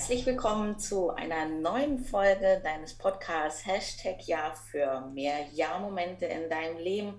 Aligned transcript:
Herzlich 0.00 0.24
willkommen 0.24 0.78
zu 0.78 1.10
einer 1.10 1.44
neuen 1.44 2.02
Folge 2.02 2.58
deines 2.64 2.94
Podcasts 2.94 3.66
Hashtag 3.66 4.26
Ja 4.26 4.54
für 4.70 5.02
mehr 5.12 5.44
Ja-Momente 5.52 6.24
in 6.24 6.48
deinem 6.48 6.78
Leben. 6.78 7.14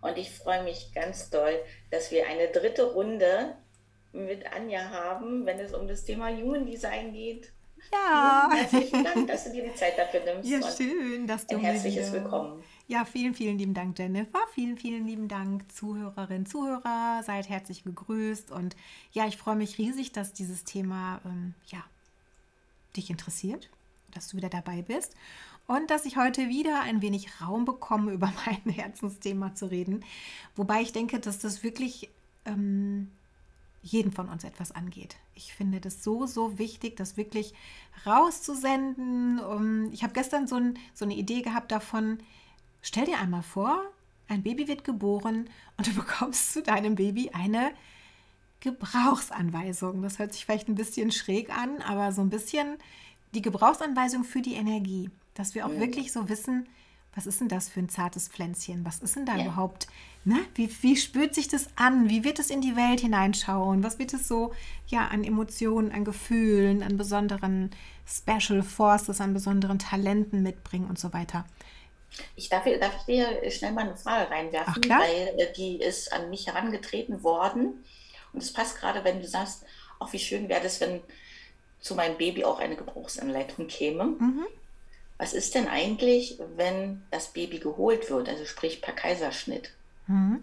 Und 0.00 0.16
ich 0.16 0.30
freue 0.30 0.62
mich 0.62 0.92
ganz 0.94 1.28
doll, 1.30 1.58
dass 1.90 2.12
wir 2.12 2.28
eine 2.28 2.46
dritte 2.46 2.92
Runde 2.92 3.56
mit 4.12 4.46
Anja 4.54 4.90
haben, 4.90 5.44
wenn 5.44 5.58
es 5.58 5.74
um 5.74 5.88
das 5.88 6.04
Thema 6.04 6.28
Human 6.28 6.66
Design 6.66 7.12
geht. 7.12 7.52
Ja. 7.92 8.48
Herzlichen 8.54 9.02
Dank, 9.02 9.26
dass 9.26 9.44
du 9.46 9.50
dir 9.50 9.64
die 9.64 9.74
Zeit 9.74 9.98
dafür 9.98 10.20
nimmst. 10.20 10.48
Ja, 10.48 10.60
schön, 10.62 11.26
dass 11.26 11.48
du 11.48 11.56
ein 11.56 11.62
herzliches 11.62 12.12
wieder... 12.12 12.22
Willkommen. 12.22 12.62
Ja, 12.86 13.04
vielen, 13.04 13.34
vielen 13.34 13.58
lieben 13.58 13.74
Dank, 13.74 13.98
Jennifer. 13.98 14.38
Vielen, 14.54 14.78
vielen 14.78 15.04
lieben 15.04 15.26
Dank, 15.26 15.70
Zuhörerinnen, 15.72 16.46
Zuhörer. 16.46 17.24
Seid 17.24 17.48
herzlich 17.48 17.82
gegrüßt. 17.82 18.52
Und 18.52 18.76
ja, 19.10 19.26
ich 19.26 19.36
freue 19.36 19.56
mich 19.56 19.78
riesig, 19.78 20.12
dass 20.12 20.32
dieses 20.32 20.62
Thema 20.62 21.20
ähm, 21.24 21.54
ja, 21.66 21.82
dich 22.96 23.10
interessiert, 23.10 23.70
dass 24.12 24.28
du 24.28 24.36
wieder 24.36 24.48
dabei 24.48 24.82
bist 24.82 25.14
und 25.66 25.90
dass 25.90 26.04
ich 26.04 26.16
heute 26.16 26.48
wieder 26.48 26.80
ein 26.80 27.00
wenig 27.02 27.40
Raum 27.40 27.64
bekomme, 27.64 28.12
über 28.14 28.32
mein 28.46 28.72
Herzensthema 28.72 29.54
zu 29.54 29.70
reden. 29.70 30.04
Wobei 30.56 30.82
ich 30.82 30.92
denke, 30.92 31.20
dass 31.20 31.38
das 31.38 31.62
wirklich 31.62 32.10
ähm, 32.44 33.10
jeden 33.82 34.12
von 34.12 34.28
uns 34.28 34.44
etwas 34.44 34.72
angeht. 34.72 35.16
Ich 35.34 35.54
finde 35.54 35.80
das 35.80 36.04
so, 36.04 36.26
so 36.26 36.58
wichtig, 36.58 36.96
das 36.96 37.16
wirklich 37.16 37.54
rauszusenden. 38.04 39.40
Um, 39.40 39.92
ich 39.92 40.02
habe 40.02 40.12
gestern 40.12 40.46
so, 40.46 40.56
ein, 40.56 40.78
so 40.92 41.04
eine 41.04 41.14
Idee 41.14 41.42
gehabt 41.42 41.72
davon, 41.72 42.18
stell 42.82 43.06
dir 43.06 43.18
einmal 43.18 43.42
vor, 43.42 43.82
ein 44.28 44.42
Baby 44.42 44.68
wird 44.68 44.84
geboren 44.84 45.48
und 45.76 45.86
du 45.86 45.94
bekommst 45.94 46.52
zu 46.52 46.62
deinem 46.62 46.94
Baby 46.94 47.30
eine 47.32 47.72
Gebrauchsanweisung. 48.60 50.02
Das 50.02 50.18
hört 50.18 50.32
sich 50.32 50.44
vielleicht 50.44 50.68
ein 50.68 50.74
bisschen 50.74 51.10
schräg 51.10 51.50
an, 51.50 51.80
aber 51.82 52.12
so 52.12 52.20
ein 52.20 52.30
bisschen 52.30 52.76
die 53.34 53.42
Gebrauchsanweisung 53.42 54.24
für 54.24 54.42
die 54.42 54.54
Energie, 54.54 55.10
dass 55.34 55.54
wir 55.54 55.66
auch 55.66 55.70
mhm. 55.70 55.80
wirklich 55.80 56.12
so 56.12 56.28
wissen, 56.28 56.68
was 57.14 57.26
ist 57.26 57.40
denn 57.40 57.48
das 57.48 57.68
für 57.68 57.80
ein 57.80 57.88
zartes 57.88 58.28
Pflänzchen? 58.28 58.84
Was 58.84 59.00
ist 59.00 59.16
denn 59.16 59.26
da 59.26 59.36
ja. 59.36 59.44
überhaupt? 59.44 59.88
Ne? 60.24 60.38
Wie, 60.54 60.70
wie 60.82 60.96
spürt 60.96 61.34
sich 61.34 61.48
das 61.48 61.68
an? 61.76 62.08
Wie 62.08 62.22
wird 62.24 62.38
es 62.38 62.50
in 62.50 62.60
die 62.60 62.76
Welt 62.76 63.00
hineinschauen? 63.00 63.82
Was 63.82 63.98
wird 63.98 64.14
es 64.14 64.28
so 64.28 64.52
ja, 64.86 65.08
an 65.08 65.24
Emotionen, 65.24 65.90
an 65.90 66.04
Gefühlen, 66.04 66.82
an 66.82 66.96
besonderen 66.96 67.70
Special 68.06 68.62
Forces, 68.62 69.20
an 69.20 69.34
besonderen 69.34 69.78
Talenten 69.78 70.42
mitbringen 70.42 70.88
und 70.88 70.98
so 70.98 71.12
weiter? 71.12 71.46
Ich 72.36 72.48
darf, 72.48 72.64
darf 72.64 72.96
ich 72.98 73.04
dir 73.06 73.50
schnell 73.50 73.72
mal 73.72 73.86
eine 73.86 73.96
Frage 73.96 74.30
reinwerfen, 74.30 74.82
Ach, 74.90 75.00
weil 75.00 75.34
äh, 75.38 75.52
die 75.52 75.76
ist 75.76 76.12
an 76.12 76.30
mich 76.30 76.46
herangetreten 76.46 77.22
worden. 77.22 77.84
Und 78.32 78.42
es 78.42 78.52
passt 78.52 78.78
gerade, 78.78 79.04
wenn 79.04 79.20
du 79.20 79.26
sagst, 79.26 79.64
auch 79.98 80.12
wie 80.12 80.18
schön 80.18 80.48
wäre 80.48 80.62
das, 80.62 80.80
wenn 80.80 81.00
zu 81.80 81.94
meinem 81.94 82.16
Baby 82.18 82.44
auch 82.44 82.58
eine 82.58 82.76
Gebrauchsanleitung 82.76 83.66
käme. 83.66 84.04
Mhm. 84.04 84.46
Was 85.18 85.34
ist 85.34 85.54
denn 85.54 85.68
eigentlich, 85.68 86.38
wenn 86.56 87.02
das 87.10 87.28
Baby 87.28 87.58
geholt 87.58 88.10
wird, 88.10 88.28
also 88.28 88.44
sprich 88.44 88.80
per 88.80 88.94
Kaiserschnitt? 88.94 89.72
Mhm. 90.06 90.42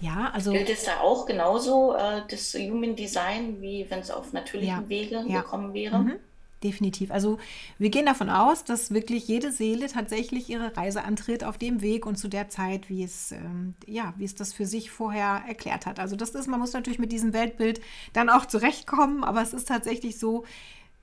Ja, 0.00 0.30
also. 0.32 0.52
Gilt 0.52 0.70
es 0.70 0.84
da 0.84 1.00
auch 1.00 1.26
genauso 1.26 1.94
äh, 1.94 2.22
das 2.28 2.54
Human 2.54 2.96
Design, 2.96 3.60
wie 3.60 3.86
wenn 3.90 4.00
es 4.00 4.10
auf 4.10 4.32
natürlichem 4.32 4.82
ja, 4.82 4.88
Wege 4.88 5.24
ja. 5.26 5.40
gekommen 5.40 5.74
wäre? 5.74 5.98
Mhm 5.98 6.20
definitiv. 6.64 7.10
Also 7.10 7.38
wir 7.78 7.90
gehen 7.90 8.06
davon 8.06 8.30
aus, 8.30 8.64
dass 8.64 8.92
wirklich 8.92 9.28
jede 9.28 9.52
Seele 9.52 9.86
tatsächlich 9.86 10.48
ihre 10.48 10.76
Reise 10.76 11.04
antritt 11.04 11.44
auf 11.44 11.58
dem 11.58 11.82
Weg 11.82 12.06
und 12.06 12.16
zu 12.16 12.28
der 12.28 12.48
Zeit, 12.48 12.88
wie 12.88 13.04
es, 13.04 13.32
ähm, 13.32 13.74
ja, 13.86 14.14
wie 14.16 14.24
es 14.24 14.34
das 14.34 14.52
für 14.52 14.66
sich 14.66 14.90
vorher 14.90 15.42
erklärt 15.46 15.86
hat. 15.86 16.00
Also 16.00 16.16
das 16.16 16.30
ist, 16.30 16.48
man 16.48 16.58
muss 16.58 16.72
natürlich 16.72 16.98
mit 16.98 17.12
diesem 17.12 17.32
Weltbild 17.32 17.80
dann 18.12 18.30
auch 18.30 18.46
zurechtkommen, 18.46 19.22
aber 19.22 19.42
es 19.42 19.52
ist 19.52 19.68
tatsächlich 19.68 20.18
so, 20.18 20.44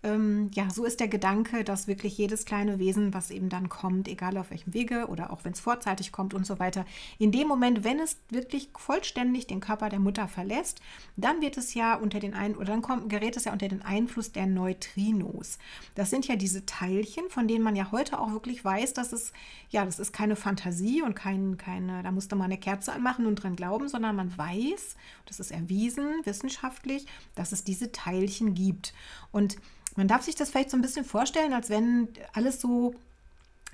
ähm, 0.03 0.49
ja, 0.53 0.69
so 0.69 0.83
ist 0.83 0.99
der 0.99 1.07
Gedanke, 1.07 1.63
dass 1.63 1.87
wirklich 1.87 2.17
jedes 2.17 2.45
kleine 2.45 2.79
Wesen, 2.79 3.13
was 3.13 3.29
eben 3.29 3.49
dann 3.49 3.69
kommt, 3.69 4.07
egal 4.07 4.37
auf 4.37 4.49
welchem 4.49 4.73
Wege 4.73 5.07
oder 5.07 5.31
auch 5.31 5.43
wenn 5.43 5.53
es 5.53 5.59
vorzeitig 5.59 6.11
kommt 6.11 6.33
und 6.33 6.45
so 6.45 6.57
weiter, 6.57 6.85
in 7.19 7.31
dem 7.31 7.47
Moment, 7.47 7.83
wenn 7.83 7.99
es 7.99 8.17
wirklich 8.29 8.69
vollständig 8.75 9.45
den 9.45 9.59
Körper 9.59 9.89
der 9.89 9.99
Mutter 9.99 10.27
verlässt, 10.27 10.81
dann 11.17 11.41
wird 11.41 11.57
es 11.57 11.75
ja 11.75 11.95
unter 11.95 12.19
den 12.19 12.33
ein 12.33 12.55
oder 12.55 12.65
dann 12.65 12.81
kommt, 12.81 13.09
gerät 13.09 13.37
es 13.37 13.45
ja 13.45 13.53
unter 13.53 13.67
den 13.67 13.83
Einfluss 13.83 14.31
der 14.31 14.47
Neutrinos. 14.47 15.59
Das 15.93 16.09
sind 16.09 16.27
ja 16.27 16.35
diese 16.35 16.65
Teilchen, 16.65 17.29
von 17.29 17.47
denen 17.47 17.63
man 17.63 17.75
ja 17.75 17.91
heute 17.91 18.19
auch 18.19 18.31
wirklich 18.31 18.65
weiß, 18.65 18.93
dass 18.93 19.13
es, 19.13 19.33
ja, 19.69 19.85
das 19.85 19.99
ist 19.99 20.13
keine 20.13 20.35
Fantasie 20.35 21.03
und 21.03 21.15
kein, 21.15 21.57
keine, 21.57 22.01
da 22.01 22.11
musste 22.11 22.35
man 22.35 22.45
eine 22.45 22.57
Kerze 22.57 22.91
anmachen 22.91 23.27
und 23.27 23.35
dran 23.35 23.55
glauben, 23.55 23.87
sondern 23.87 24.15
man 24.15 24.35
weiß, 24.35 24.95
das 25.27 25.39
ist 25.39 25.51
erwiesen 25.51 26.21
wissenschaftlich, 26.23 27.05
dass 27.35 27.51
es 27.51 27.63
diese 27.63 27.91
Teilchen 27.91 28.55
gibt. 28.55 28.93
Und 29.31 29.57
man 29.97 30.07
darf 30.07 30.23
sich 30.23 30.35
das 30.35 30.49
vielleicht 30.49 30.69
so 30.69 30.77
ein 30.77 30.81
bisschen 30.81 31.05
vorstellen, 31.05 31.53
als 31.53 31.69
wenn 31.69 32.07
alles 32.33 32.61
so 32.61 32.95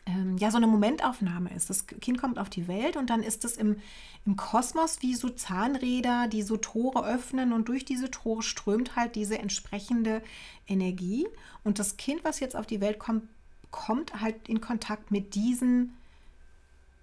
ähm, 0.07 0.37
ja 0.37 0.51
so 0.51 0.57
eine 0.57 0.67
Momentaufnahme 0.67 1.53
ist. 1.53 1.69
Das 1.69 1.85
Kind 1.87 2.19
kommt 2.19 2.39
auf 2.39 2.49
die 2.49 2.67
Welt 2.67 2.95
und 2.95 3.09
dann 3.09 3.21
ist 3.21 3.45
es 3.45 3.57
im, 3.57 3.77
im 4.25 4.35
Kosmos 4.35 5.01
wie 5.01 5.15
so 5.15 5.29
Zahnräder, 5.29 6.27
die 6.27 6.41
so 6.41 6.57
Tore 6.57 7.05
öffnen 7.05 7.53
und 7.53 7.67
durch 7.67 7.85
diese 7.85 8.09
Tore 8.09 8.41
strömt 8.41 8.95
halt 8.95 9.15
diese 9.15 9.37
entsprechende 9.37 10.21
Energie. 10.67 11.27
Und 11.63 11.79
das 11.79 11.97
Kind, 11.97 12.23
was 12.23 12.39
jetzt 12.39 12.55
auf 12.55 12.65
die 12.65 12.81
Welt 12.81 12.99
kommt, 12.99 13.23
kommt 13.69 14.21
halt 14.21 14.47
in 14.47 14.61
Kontakt 14.61 15.11
mit 15.11 15.35
diesen 15.35 15.97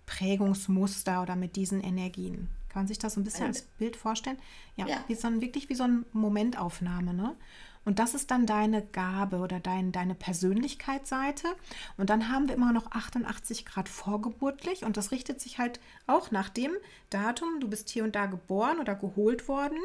Prägungsmuster 0.07 1.23
oder 1.23 1.37
mit 1.37 1.57
diesen 1.57 1.83
Energien. 1.83 2.49
Kann 2.69 2.83
man 2.83 2.89
sich 2.89 2.99
das 2.99 3.15
so 3.15 3.21
ein 3.21 3.25
bisschen 3.25 3.47
als 3.47 3.63
Bild 3.79 3.97
vorstellen? 3.97 4.39
Ja, 4.77 4.87
ja. 4.87 5.05
Wie 5.07 5.15
so 5.15 5.29
ein, 5.29 5.41
wirklich 5.41 5.69
wie 5.69 5.75
so 5.75 5.85
eine 5.85 6.05
Momentaufnahme. 6.13 7.15
Ne? 7.15 7.37
Und 7.84 7.99
das 7.99 8.15
ist 8.15 8.31
dann 8.31 8.47
deine 8.47 8.83
Gabe 8.83 9.39
oder 9.39 9.61
dein, 9.61 9.93
deine 9.93 10.15
Persönlichkeitsseite. 10.15 11.49
Und 11.97 12.11
dann 12.11 12.31
haben 12.31 12.49
wir 12.49 12.55
immer 12.55 12.72
noch 12.72 12.91
88 12.93 13.67
Grad 13.67 13.89
vorgeburtlich. 13.89 14.84
Und 14.84 14.97
das 14.97 15.11
richtet 15.11 15.41
sich 15.41 15.59
halt 15.59 15.81
auch 16.06 16.31
nach 16.31 16.49
dem 16.49 16.71
Datum, 17.11 17.61
du 17.61 17.69
bist 17.69 17.91
hier 17.91 18.05
und 18.05 18.15
da 18.15 18.27
geboren 18.27 18.78
oder 18.78 18.94
geholt 18.94 19.49
worden. 19.49 19.78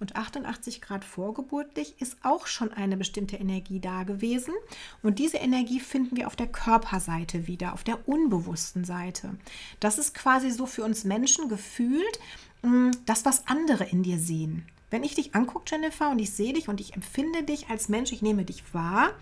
Und 0.00 0.16
88 0.16 0.80
Grad 0.80 1.04
vorgeburtlich 1.04 2.00
ist 2.00 2.16
auch 2.22 2.46
schon 2.46 2.72
eine 2.72 2.96
bestimmte 2.96 3.36
Energie 3.36 3.80
da 3.80 4.04
gewesen. 4.04 4.54
Und 5.02 5.18
diese 5.18 5.36
Energie 5.38 5.80
finden 5.80 6.16
wir 6.16 6.26
auf 6.26 6.36
der 6.36 6.48
Körperseite 6.48 7.46
wieder, 7.46 7.74
auf 7.74 7.84
der 7.84 8.08
unbewussten 8.08 8.84
Seite. 8.84 9.36
Das 9.80 9.98
ist 9.98 10.14
quasi 10.14 10.50
so 10.50 10.66
für 10.66 10.84
uns 10.84 11.04
Menschen 11.04 11.48
gefühlt, 11.48 12.18
mm, 12.62 12.90
das, 13.06 13.24
was 13.24 13.46
andere 13.46 13.84
in 13.84 14.02
dir 14.02 14.18
sehen. 14.18 14.66
Wenn 14.92 15.04
ich 15.04 15.14
dich 15.14 15.34
angucke, 15.34 15.64
Jennifer, 15.68 16.10
und 16.10 16.18
ich 16.18 16.32
sehe 16.32 16.52
dich 16.52 16.68
und 16.68 16.78
ich 16.78 16.92
empfinde 16.94 17.44
dich 17.44 17.70
als 17.70 17.88
Mensch, 17.88 18.12
ich 18.12 18.20
nehme 18.20 18.44
dich 18.44 18.74
wahr, 18.74 19.12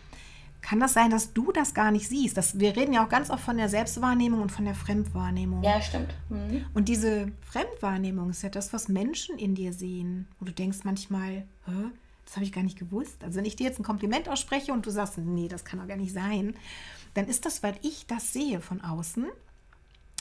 kann 0.62 0.80
das 0.80 0.92
sein, 0.92 1.10
dass 1.10 1.32
du 1.32 1.52
das 1.52 1.74
gar 1.74 1.92
nicht 1.92 2.08
siehst? 2.08 2.36
Das, 2.36 2.58
wir 2.58 2.76
reden 2.76 2.92
ja 2.92 3.04
auch 3.04 3.08
ganz 3.08 3.30
oft 3.30 3.44
von 3.44 3.56
der 3.56 3.68
Selbstwahrnehmung 3.68 4.42
und 4.42 4.50
von 4.50 4.64
der 4.64 4.74
Fremdwahrnehmung. 4.74 5.62
Ja, 5.62 5.80
stimmt. 5.80 6.12
Mhm. 6.28 6.66
Und 6.74 6.88
diese 6.88 7.30
Fremdwahrnehmung 7.42 8.30
ist 8.30 8.42
ja 8.42 8.48
das, 8.48 8.72
was 8.72 8.88
Menschen 8.88 9.38
in 9.38 9.54
dir 9.54 9.72
sehen. 9.72 10.26
Wo 10.40 10.44
du 10.44 10.52
denkst 10.52 10.80
manchmal, 10.82 11.46
Hä? 11.66 11.90
das 12.24 12.34
habe 12.34 12.44
ich 12.44 12.52
gar 12.52 12.64
nicht 12.64 12.78
gewusst. 12.78 13.22
Also 13.22 13.38
wenn 13.38 13.44
ich 13.44 13.54
dir 13.54 13.68
jetzt 13.68 13.78
ein 13.78 13.84
Kompliment 13.84 14.28
ausspreche 14.28 14.72
und 14.72 14.84
du 14.84 14.90
sagst, 14.90 15.18
nee, 15.18 15.46
das 15.46 15.64
kann 15.64 15.78
doch 15.78 15.86
gar 15.86 15.96
nicht 15.96 16.12
sein, 16.12 16.56
dann 17.14 17.26
ist 17.26 17.46
das, 17.46 17.62
weil 17.62 17.76
ich 17.82 18.06
das 18.08 18.32
sehe 18.32 18.60
von 18.60 18.80
außen 18.80 19.26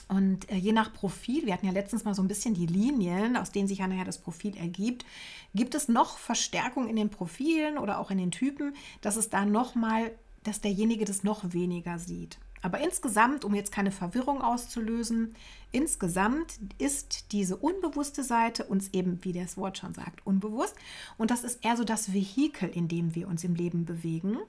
und 0.10 0.50
äh, 0.52 0.56
je 0.56 0.72
nach 0.72 0.92
Profil, 0.92 1.46
wir 1.46 1.54
hatten 1.54 1.68
ja 1.68 1.72
letztens 1.72 2.04
mal 2.04 2.16
so 2.16 2.24
ein 2.24 2.28
bisschen 2.28 2.56
die 2.56 2.66
Linien, 2.66 3.38
aus 3.38 3.52
denen 3.52 3.68
sich 3.68 3.78
ja 3.78 3.88
nachher 3.88 4.06
das 4.06 4.18
Profil 4.18 4.58
ergibt, 4.58 5.06
gibt 5.54 5.76
es 5.76 5.88
noch 5.88 6.18
Verstärkung 6.18 6.90
in 6.90 6.96
den 6.96 7.10
Profilen 7.10 7.78
oder 7.78 8.00
auch 8.00 8.10
in 8.10 8.18
den 8.18 8.32
Typen, 8.32 8.76
dass 9.02 9.16
es 9.16 9.30
da 9.30 9.46
nochmal, 9.46 10.12
dass 10.44 10.62
derjenige 10.62 11.06
das 11.06 11.24
noch 11.24 11.54
weniger 11.54 12.00
sieht. 12.00 12.40
Aber 12.62 12.80
insgesamt, 12.80 13.46
um 13.46 13.54
jetzt 13.54 13.72
keine 13.72 13.92
Verwirrung 13.92 14.42
auszulösen, 14.42 15.36
insgesamt 15.72 16.60
ist 16.80 17.32
diese 17.32 17.56
unbewusste 17.56 18.24
Seite 18.24 18.66
uns 18.66 18.90
eben, 18.94 19.24
wie 19.24 19.32
das 19.32 19.58
Wort 19.58 19.78
schon 19.78 19.94
sagt, 19.94 20.26
unbewusst. 20.26 20.76
Und 21.18 21.32
das 21.32 21.44
ist 21.44 21.64
eher 21.64 21.78
so 21.78 21.84
das 21.84 22.12
Vehikel, 22.12 22.68
in 22.68 22.88
dem 22.88 23.16
wir 23.16 23.28
uns 23.28 23.44
im 23.44 23.56
Leben 23.56 23.86
bewegen 23.86 24.40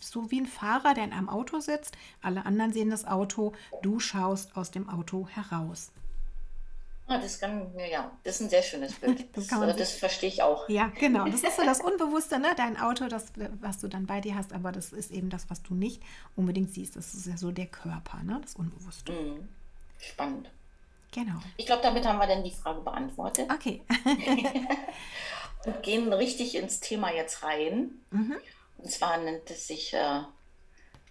so 0.00 0.30
wie 0.30 0.40
ein 0.40 0.46
Fahrer, 0.46 0.94
der 0.94 1.04
in 1.04 1.12
einem 1.12 1.28
Auto 1.28 1.60
sitzt. 1.60 1.96
Alle 2.20 2.44
anderen 2.46 2.72
sehen 2.72 2.90
das 2.90 3.06
Auto. 3.06 3.52
Du 3.82 4.00
schaust 4.00 4.56
aus 4.56 4.70
dem 4.70 4.88
Auto 4.88 5.28
heraus. 5.28 5.92
Ah, 7.08 7.18
das 7.18 7.40
kann, 7.40 7.70
ja, 7.90 8.10
das 8.22 8.36
ist 8.36 8.42
ein 8.42 8.50
sehr 8.50 8.62
schönes 8.62 8.94
Bild. 8.94 9.26
Das, 9.34 9.48
das, 9.48 9.76
das, 9.76 9.92
verstehe 9.92 10.28
ich 10.28 10.42
auch. 10.42 10.68
Ja, 10.68 10.90
genau. 10.98 11.26
Das 11.26 11.42
ist 11.42 11.56
so 11.56 11.64
das 11.64 11.80
Unbewusste, 11.84 12.38
ne? 12.38 12.48
Dein 12.56 12.78
Auto, 12.78 13.08
das, 13.08 13.32
was 13.60 13.78
du 13.78 13.88
dann 13.88 14.06
bei 14.06 14.20
dir 14.20 14.34
hast, 14.34 14.52
aber 14.52 14.72
das 14.72 14.92
ist 14.92 15.10
eben 15.10 15.28
das, 15.28 15.50
was 15.50 15.62
du 15.62 15.74
nicht 15.74 16.02
unbedingt 16.36 16.72
siehst. 16.72 16.96
Das 16.96 17.14
ist 17.14 17.26
ja 17.26 17.36
so 17.36 17.50
der 17.50 17.66
Körper, 17.66 18.22
ne? 18.22 18.38
Das 18.40 18.54
Unbewusste. 18.54 19.12
Mhm. 19.12 19.48
Spannend. 19.98 20.50
Genau. 21.12 21.38
Ich 21.56 21.66
glaube, 21.66 21.82
damit 21.82 22.06
haben 22.06 22.18
wir 22.18 22.26
dann 22.26 22.44
die 22.44 22.50
Frage 22.50 22.80
beantwortet. 22.80 23.50
Okay. 23.52 23.82
Und 25.64 25.82
gehen 25.82 26.12
richtig 26.12 26.56
ins 26.56 26.80
Thema 26.80 27.12
jetzt 27.12 27.42
rein. 27.42 27.90
Mhm. 28.10 28.36
Und 28.78 28.90
zwar 28.90 29.18
nennt 29.18 29.50
es 29.50 29.66
sich, 29.66 29.94
äh, 29.94 30.20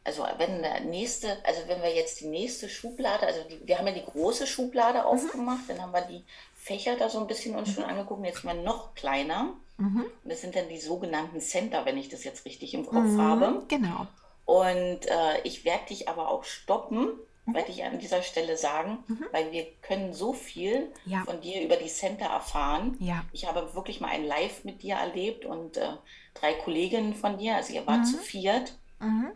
also 0.04 0.26
wenn 0.38 0.62
der 0.62 0.82
nächste, 0.82 1.44
also 1.46 1.62
wenn 1.68 1.82
wir 1.82 1.94
jetzt 1.94 2.20
die 2.20 2.28
nächste 2.28 2.68
Schublade, 2.70 3.26
also 3.26 3.44
die, 3.44 3.66
wir 3.66 3.78
haben 3.78 3.88
ja 3.88 3.94
die 3.94 4.06
große 4.06 4.48
Schublade 4.48 5.00
mhm. 5.00 5.06
aufgemacht, 5.06 5.70
dann 5.70 5.82
haben 5.82 5.94
wir 5.94 6.02
die 6.02 6.24
Fächer 6.56 6.96
da 6.96 7.10
so 7.10 7.20
ein 7.20 7.28
bisschen 7.28 7.56
uns 7.56 7.74
schon 7.74 7.84
angeguckt, 7.84 8.26
jetzt 8.26 8.44
mal 8.44 8.62
noch 8.62 8.94
kleiner. 8.94 9.54
Und 10.24 10.32
das 10.32 10.42
sind 10.42 10.56
dann 10.56 10.70
die 10.70 10.80
sogenannten 10.80 11.42
Center, 11.42 11.86
wenn 11.86 11.98
ich 11.98 12.08
das 12.10 12.24
jetzt 12.24 12.46
richtig 12.46 12.76
im 12.76 12.86
Kopf 12.86 13.18
habe. 13.18 13.64
Genau. 13.68 14.06
Und 14.46 15.08
äh, 15.08 15.42
ich 15.44 15.66
werde 15.66 15.86
dich 15.90 16.08
aber 16.08 16.30
auch 16.30 16.44
stoppen, 16.44 17.10
werde 17.48 17.72
ich 17.72 17.84
an 17.84 17.98
dieser 17.98 18.22
Stelle 18.22 18.58
sagen, 18.58 19.04
weil 19.32 19.52
wir 19.52 19.66
können 19.82 20.14
so 20.14 20.34
viel 20.34 20.92
Ja. 21.06 21.24
von 21.26 21.42
dir 21.42 21.62
über 21.64 21.78
die 21.78 21.88
Center 21.88 22.26
erfahren. 22.26 22.96
Ja. 23.00 23.26
Ich 23.32 23.48
habe 23.48 23.74
wirklich 23.74 24.00
mal 24.02 24.10
ein 24.12 24.24
Live 24.24 24.64
mit 24.64 24.84
dir 24.84 24.96
erlebt 24.96 25.46
und 25.46 25.78
äh, 25.78 25.94
drei 26.34 26.54
Kolleginnen 26.54 27.14
von 27.14 27.38
dir, 27.38 27.56
also 27.56 27.74
ihr 27.74 27.86
wart 27.88 28.06
zu 28.08 28.18
viert 28.18 28.74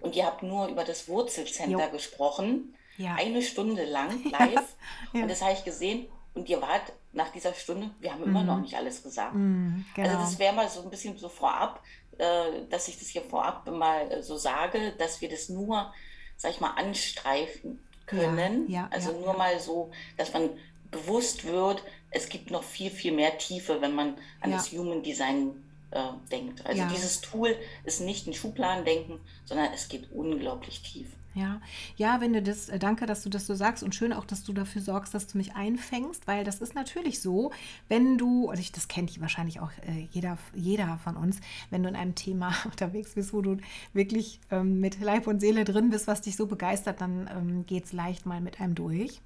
und 0.02 0.16
ihr 0.16 0.26
habt 0.26 0.44
nur 0.44 0.68
über 0.68 0.84
das 0.84 1.08
Wurzelcenter 1.08 1.86
Jo. 1.86 1.92
gesprochen, 1.92 2.76
Ja. 2.98 3.16
eine 3.16 3.42
Stunde 3.42 3.84
lang 3.86 4.24
live 4.32 4.76
Ja. 5.14 5.22
und 5.24 5.28
das 5.30 5.42
habe 5.42 5.54
ich 5.54 5.64
gesehen 5.64 6.08
und 6.36 6.48
ihr 6.50 6.62
wart 6.62 6.94
nach 7.14 7.30
dieser 7.32 7.54
Stunde, 7.54 7.90
wir 8.00 8.12
haben 8.14 8.24
immer 8.24 8.44
noch 8.44 8.60
nicht 8.60 8.76
alles 8.76 9.02
gesagt. 9.02 9.34
Mhm, 9.36 9.86
Also 9.98 10.10
genau. 10.12 10.22
das 10.22 10.38
wäre 10.40 10.54
mal 10.54 10.70
so 10.70 10.82
ein 10.84 10.90
bisschen 10.90 11.18
so 11.18 11.30
vorab, 11.30 11.82
äh, 12.18 12.66
dass 12.70 12.88
ich 12.90 13.00
das 13.00 13.08
hier 13.08 13.22
vorab 13.24 13.66
mal 13.70 14.12
äh, 14.12 14.22
so 14.22 14.38
sage, 14.38 14.94
dass 14.98 15.22
wir 15.22 15.30
das 15.30 15.50
nur, 15.50 15.94
sag 16.38 16.52
ich 16.52 16.60
mal, 16.60 16.72
anstreifen 16.72 17.80
können. 18.06 18.70
Ja, 18.70 18.88
also 18.92 19.14
nur 19.20 19.34
mal 19.34 19.60
so, 19.60 19.92
dass 20.18 20.32
man 20.34 20.50
bewusst 20.92 21.46
wird, 21.46 21.84
es 22.12 22.30
gibt 22.30 22.52
noch 22.52 22.64
viel, 22.64 22.92
viel 22.92 23.12
mehr 23.14 23.38
Tiefe, 23.38 23.82
wenn 23.82 23.96
man 23.96 24.18
an 24.42 24.52
das 24.52 24.72
Human 24.72 25.02
Design 25.04 25.65
äh, 25.96 26.30
denkt. 26.30 26.66
Also 26.66 26.82
Ja. 26.82 26.88
dieses 26.88 27.22
Tool 27.22 27.56
ist 27.84 28.02
nicht 28.02 28.28
ein 28.28 28.34
Schubladendenken, 28.34 29.20
sondern 29.46 29.74
es 29.74 29.88
geht 29.88 30.12
unglaublich 30.12 30.84
tief. 30.84 31.08
Ja, 31.36 31.60
ja, 31.98 32.22
wenn 32.22 32.32
du 32.32 32.42
das, 32.42 32.70
äh, 32.70 32.80
danke, 32.80 33.06
dass 33.06 33.22
du 33.24 33.30
das 33.30 33.46
so 33.46 33.56
sagst 33.56 33.84
und 33.84 33.94
schön 33.94 34.14
auch, 34.14 34.24
dass 34.24 34.46
du 34.46 34.54
dafür 34.54 34.82
sorgst, 34.82 35.14
dass 35.14 35.28
du 35.28 35.38
mich 35.38 35.54
einfängst, 35.54 36.28
weil 36.28 36.46
das 36.46 36.62
ist 36.62 36.76
natürlich 36.76 37.20
so, 37.20 37.52
wenn 37.90 38.18
du, 38.18 38.50
also 38.50 38.62
ich, 38.62 38.72
das 38.72 38.88
kennt 38.88 39.20
wahrscheinlich 39.20 39.60
auch 39.60 39.72
äh, 39.86 40.08
jeder, 40.12 40.38
jeder 40.54 40.98
von 41.04 41.18
uns, 41.18 41.42
wenn 41.72 41.84
du 41.84 41.90
in 41.90 41.98
einem 41.98 42.16
Thema 42.16 42.54
unterwegs 42.66 43.16
bist, 43.16 43.34
wo 43.34 43.42
du 43.42 43.58
wirklich 43.92 44.40
ähm, 44.50 44.80
mit 44.80 45.02
Leib 45.02 45.28
und 45.28 45.42
Seele 45.42 45.66
drin 45.66 45.90
bist, 45.90 46.08
was 46.08 46.22
dich 46.22 46.38
so 46.38 46.48
begeistert, 46.48 47.02
dann 47.02 47.30
ähm, 47.30 47.66
geht 47.66 47.84
es 47.84 47.92
leicht 47.92 48.26
mal 48.26 48.40
mit 48.40 48.62
einem 48.62 48.74
durch. 48.74 49.20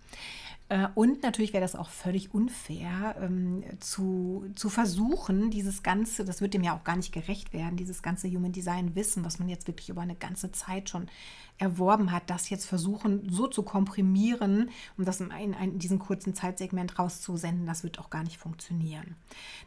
Äh, 0.69 0.87
Und 0.95 1.23
natürlich 1.23 1.53
wäre 1.53 1.63
das 1.63 1.75
auch 1.75 1.89
völlig 1.89 2.33
unfair, 2.33 3.15
ähm, 3.19 3.63
zu, 3.79 4.45
zu 4.55 4.69
versuchen, 4.69 5.49
dieses 5.49 5.83
ganze, 5.83 6.23
das 6.25 6.41
wird 6.41 6.53
dem 6.53 6.63
ja 6.63 6.77
auch 6.77 6.83
gar 6.83 6.95
nicht 6.95 7.11
gerecht 7.11 7.53
werden, 7.53 7.75
dieses 7.75 8.01
ganze 8.03 8.29
Human 8.29 8.51
Design 8.51 8.95
Wissen, 8.95 9.25
was 9.25 9.39
man 9.39 9.49
jetzt 9.49 9.67
wirklich 9.67 9.89
über 9.89 10.01
eine 10.01 10.15
ganze 10.15 10.51
Zeit 10.51 10.89
schon 10.89 11.07
erworben 11.59 12.11
hat, 12.11 12.29
das 12.29 12.49
jetzt 12.49 12.65
versuchen 12.65 13.27
so 13.29 13.47
zu 13.47 13.63
komprimieren, 13.63 14.71
um 14.97 15.05
das 15.05 15.19
in, 15.19 15.31
ein, 15.31 15.53
in 15.53 15.77
diesem 15.77 15.99
kurzen 15.99 16.33
Zeitsegment 16.33 16.97
rauszusenden, 16.97 17.65
das 17.65 17.83
wird 17.83 17.99
auch 17.99 18.09
gar 18.09 18.23
nicht 18.23 18.37
funktionieren. 18.37 19.15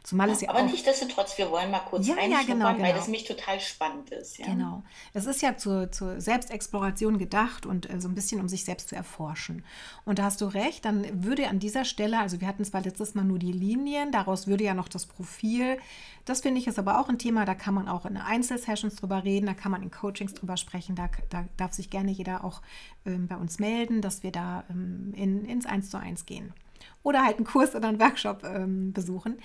Zumal 0.03 0.29
es 0.31 0.41
ja 0.41 0.49
Aber 0.49 0.59
auch 0.59 0.65
nichtsdestotrotz, 0.65 1.37
wir 1.37 1.51
wollen 1.51 1.71
mal 1.71 1.79
kurz 1.79 2.07
Ja, 2.07 2.15
ja, 2.15 2.21
reinschnuppern, 2.21 2.47
genau, 2.47 2.65
weil 2.65 2.77
genau. 2.77 2.95
das 2.95 3.07
mich 3.07 3.25
total 3.25 3.59
spannend 3.59 4.09
ist. 4.09 4.39
Ja? 4.39 4.47
Genau. 4.47 4.83
Es 5.13 5.25
ist 5.25 5.41
ja 5.41 5.55
zur, 5.55 5.91
zur 5.91 6.19
Selbstexploration 6.19 7.19
gedacht 7.19 7.65
und 7.65 7.89
äh, 7.89 8.01
so 8.01 8.07
ein 8.07 8.15
bisschen, 8.15 8.41
um 8.41 8.49
sich 8.49 8.65
selbst 8.65 8.89
zu 8.89 8.95
erforschen. 8.95 9.63
Und 10.03 10.19
da 10.19 10.23
hast 10.23 10.41
du 10.41 10.45
recht, 10.45 10.85
dann 10.85 11.23
würde 11.23 11.47
an 11.47 11.59
dieser 11.59 11.85
Stelle, 11.85 12.19
also 12.19 12.41
wir 12.41 12.47
hatten 12.47 12.65
zwar 12.65 12.81
letztes 12.81 13.13
Mal 13.13 13.23
nur 13.23 13.39
die 13.39 13.51
Linien, 13.51 14.11
daraus 14.11 14.47
würde 14.47 14.63
ja 14.63 14.73
noch 14.73 14.87
das 14.87 15.05
Profil. 15.05 15.77
Das 16.25 16.41
finde 16.41 16.59
ich 16.59 16.67
ist 16.67 16.79
aber 16.79 16.99
auch 16.99 17.09
ein 17.09 17.19
Thema, 17.19 17.45
da 17.45 17.53
kann 17.53 17.73
man 17.73 17.87
auch 17.89 18.05
in 18.05 18.15
Einzelsessions 18.15 18.95
drüber 18.95 19.23
reden, 19.25 19.45
da 19.45 19.53
kann 19.53 19.71
man 19.71 19.83
in 19.83 19.91
Coachings 19.91 20.33
drüber 20.33 20.55
sprechen, 20.55 20.95
da, 20.95 21.09
da 21.29 21.45
darf 21.57 21.73
sich 21.73 21.82
gerne 21.89 22.11
jeder 22.11 22.43
auch 22.43 22.61
ähm, 23.05 23.27
bei 23.27 23.35
uns 23.35 23.59
melden, 23.59 24.01
dass 24.01 24.23
wir 24.23 24.31
da 24.31 24.63
ähm, 24.69 25.13
in, 25.15 25.45
ins 25.45 25.65
Eins 25.65 25.89
zu 25.89 25.97
eins 25.97 26.25
gehen. 26.25 26.53
Oder 27.01 27.23
halt 27.23 27.37
einen 27.37 27.45
Kurs 27.45 27.75
oder 27.75 27.87
einen 27.87 27.99
Workshop 27.99 28.43
ähm, 28.43 28.93
besuchen. 28.93 29.37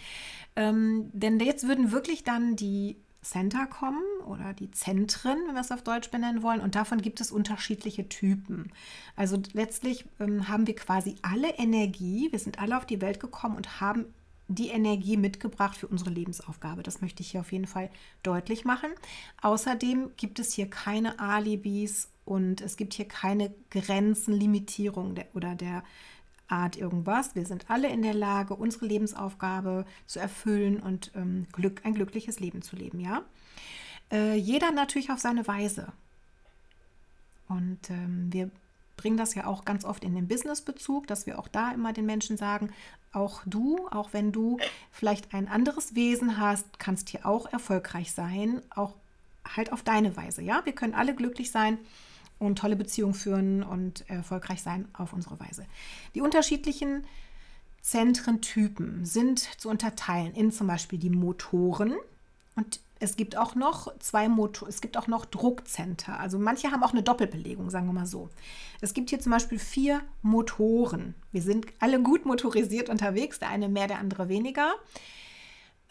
Ähm, 0.56 1.11
denn 1.12 1.38
jetzt 1.40 1.67
würden 1.67 1.93
wirklich 1.93 2.25
dann 2.25 2.56
die 2.56 2.96
Center 3.23 3.67
kommen 3.67 4.02
oder 4.26 4.52
die 4.55 4.70
Zentren, 4.70 5.38
wenn 5.46 5.55
wir 5.55 5.61
es 5.61 5.73
auf 5.73 5.82
Deutsch 5.82 6.11
benennen 6.11 6.43
wollen. 6.43 6.61
Und 6.61 6.75
davon 6.75 7.02
gibt 7.02 7.20
es 7.20 7.32
unterschiedliche 7.32 8.08
Typen. 8.08 8.73
Also 9.17 9.40
letztlich 9.52 10.05
ähm, 10.20 10.49
haben 10.49 10.67
wir 10.67 10.75
quasi 10.75 11.17
alle 11.23 11.50
Energie, 11.58 12.29
wir 12.31 12.38
sind 12.38 12.58
alle 12.61 12.76
auf 12.76 12.87
die 12.87 13.00
Welt 13.00 13.20
gekommen 13.20 13.56
und 13.56 13.81
haben 13.81 14.06
die 14.49 14.69
Energie 14.69 15.19
mitgebracht 15.19 15.76
für 15.76 15.88
unsere 15.88 16.11
Lebensaufgabe. 16.11 16.82
Das 16.82 17.02
möchte 17.02 17.23
ich 17.23 17.32
hier 17.32 17.40
auf 17.40 17.52
jeden 17.52 17.67
Fall 17.67 17.90
deutlich 18.23 18.64
machen. 18.64 18.90
Außerdem 19.43 20.12
gibt 20.17 20.38
es 20.38 20.55
hier 20.55 20.70
keine 20.70 21.19
Alibis 21.19 22.08
und 22.29 22.61
es 22.61 22.77
gibt 22.77 22.93
hier 22.93 23.09
keine 23.09 23.55
Grenzen, 23.71 24.35
Limitierung 24.35 25.15
der, 25.15 25.27
oder 25.35 25.55
der 25.55 25.83
Art 26.47 26.77
irgendwas. 26.77 27.35
Wir 27.35 27.47
sind 27.47 27.71
alle 27.71 27.89
in 27.89 28.03
der 28.03 28.13
Lage, 28.13 28.55
unsere 28.55 28.85
Lebensaufgabe 28.85 29.87
zu 30.07 30.19
erfüllen 30.19 30.79
und 30.79 31.11
ähm, 31.15 31.47
Glück, 31.53 31.81
ein 31.85 31.95
glückliches 31.95 32.39
Leben 32.39 32.61
zu 32.61 32.77
leben, 32.77 33.01
ja. 33.01 33.23
Äh, 34.13 34.35
jeder 34.35 34.73
natürlich 34.73 35.11
auf 35.11 35.21
seine 35.21 35.47
Weise. 35.49 35.89
Und 37.49 37.89
ähm, 37.89 38.31
wir 38.31 38.51
bringen 38.99 39.17
das 39.17 39.35
ja 39.35 39.47
auch 39.47 39.65
ganz 39.65 39.87
oft 39.87 40.05
in 40.05 40.15
den 40.15 40.29
Business-Bezug, 40.29 41.07
dass 41.07 41.25
wir 41.25 41.39
auch 41.39 41.49
da 41.49 41.73
immer 41.73 41.95
den 41.95 42.05
Menschen 42.05 42.37
sagen, 42.37 42.73
auch 43.13 43.41
du, 43.47 43.89
auch 43.91 44.13
wenn 44.13 44.33
du 44.33 44.59
vielleicht 44.93 45.33
ein 45.33 45.49
anderes 45.49 45.95
Wesen 45.95 46.39
hast, 46.39 46.79
kannst 46.79 47.09
hier 47.09 47.25
auch 47.25 47.51
erfolgreich 47.51 48.13
sein, 48.13 48.61
auch 48.75 48.93
halt 49.57 49.73
auf 49.73 49.83
deine 49.83 50.15
Weise. 50.15 50.43
Ja, 50.43 50.61
wir 50.67 50.75
können 50.75 50.95
alle 50.95 51.15
glücklich 51.15 51.51
sein 51.51 51.79
und 52.38 52.58
tolle 52.58 52.76
Beziehungen 52.76 53.14
führen 53.14 53.62
und 53.62 54.09
erfolgreich 54.09 54.62
sein 54.62 54.88
auf 54.92 55.12
unsere 55.12 55.38
Weise. 55.40 55.66
Die 56.14 56.21
unterschiedlichen 56.21 57.04
Zentrentypen 57.83 59.04
sind 59.04 59.40
zu 59.61 59.68
unterteilen 59.68 60.35
in 60.35 60.52
zum 60.52 60.66
Beispiel 60.66 60.99
die 60.99 61.11
Motoren 61.11 61.95
und 62.54 62.80
es 63.00 63.16
gibt 63.16 63.37
auch 63.37 63.54
noch 63.54 63.97
zwei 64.00 64.28
Motor, 64.28 64.68
es 64.68 64.80
gibt 64.80 64.97
auch 64.97 65.07
noch 65.07 65.25
Druckcenter. 65.25 66.18
Also 66.18 66.38
manche 66.38 66.73
haben 66.73 66.83
auch 66.83 66.92
eine 66.92 67.02
Doppelbelegung, 67.02 67.71
sagen 67.71 67.87
wir 67.87 67.92
mal 67.92 68.07
so. 68.07 68.28
Es 68.80 68.92
gibt 68.92 69.11
hier 69.11 69.21
zum 69.21 69.30
Beispiel 69.30 69.59
vier 69.59 70.00
Motoren. 70.23 71.14
Wir 71.30 71.42
sind 71.42 71.66
alle 71.78 72.02
gut 72.02 72.26
motorisiert 72.26 72.88
unterwegs, 72.88 73.38
der 73.38 73.50
eine 73.50 73.68
mehr, 73.68 73.87
der 73.87 73.99
andere 73.99 74.28
weniger. 74.28 74.75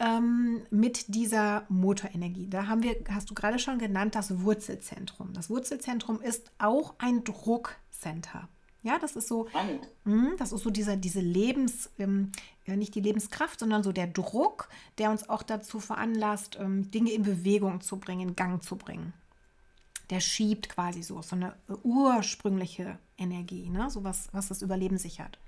Ähm, 0.00 0.62
mit 0.70 1.12
dieser 1.14 1.64
Motorenergie. 1.68 2.48
Da 2.48 2.68
haben 2.68 2.84
wir, 2.84 2.96
hast 3.10 3.30
du 3.30 3.34
gerade 3.34 3.58
schon 3.58 3.78
genannt, 3.78 4.14
das 4.14 4.42
Wurzelzentrum. 4.42 5.32
Das 5.32 5.50
Wurzelzentrum 5.50 6.20
ist 6.20 6.52
auch 6.58 6.94
ein 6.98 7.24
Druckcenter. 7.24 8.48
Ja, 8.82 8.98
das 8.98 9.16
ist 9.16 9.26
so, 9.28 9.48
Spannend. 9.48 9.88
Mm, 10.04 10.36
Das 10.38 10.52
ist 10.52 10.62
so 10.62 10.70
dieser, 10.70 10.96
diese 10.96 11.20
Lebens, 11.20 11.90
ähm, 11.98 12.30
nicht 12.66 12.94
die 12.94 13.00
Lebenskraft, 13.00 13.58
sondern 13.58 13.82
so 13.82 13.92
der 13.92 14.06
Druck, 14.06 14.68
der 14.98 15.10
uns 15.10 15.28
auch 15.28 15.42
dazu 15.42 15.80
veranlasst, 15.80 16.56
ähm, 16.60 16.90
Dinge 16.90 17.10
in 17.10 17.22
Bewegung 17.22 17.80
zu 17.80 17.98
bringen, 17.98 18.28
in 18.28 18.36
Gang 18.36 18.62
zu 18.62 18.76
bringen. 18.76 19.12
Der 20.10 20.20
schiebt 20.20 20.68
quasi 20.68 21.02
so, 21.02 21.22
so 21.22 21.34
eine 21.34 21.54
äh, 21.68 21.72
ursprüngliche 21.82 22.98
Energie, 23.16 23.68
ne? 23.68 23.90
so 23.90 24.04
was, 24.04 24.28
was 24.32 24.48
das 24.48 24.62
Überleben 24.62 24.96
sichert. 24.96 25.38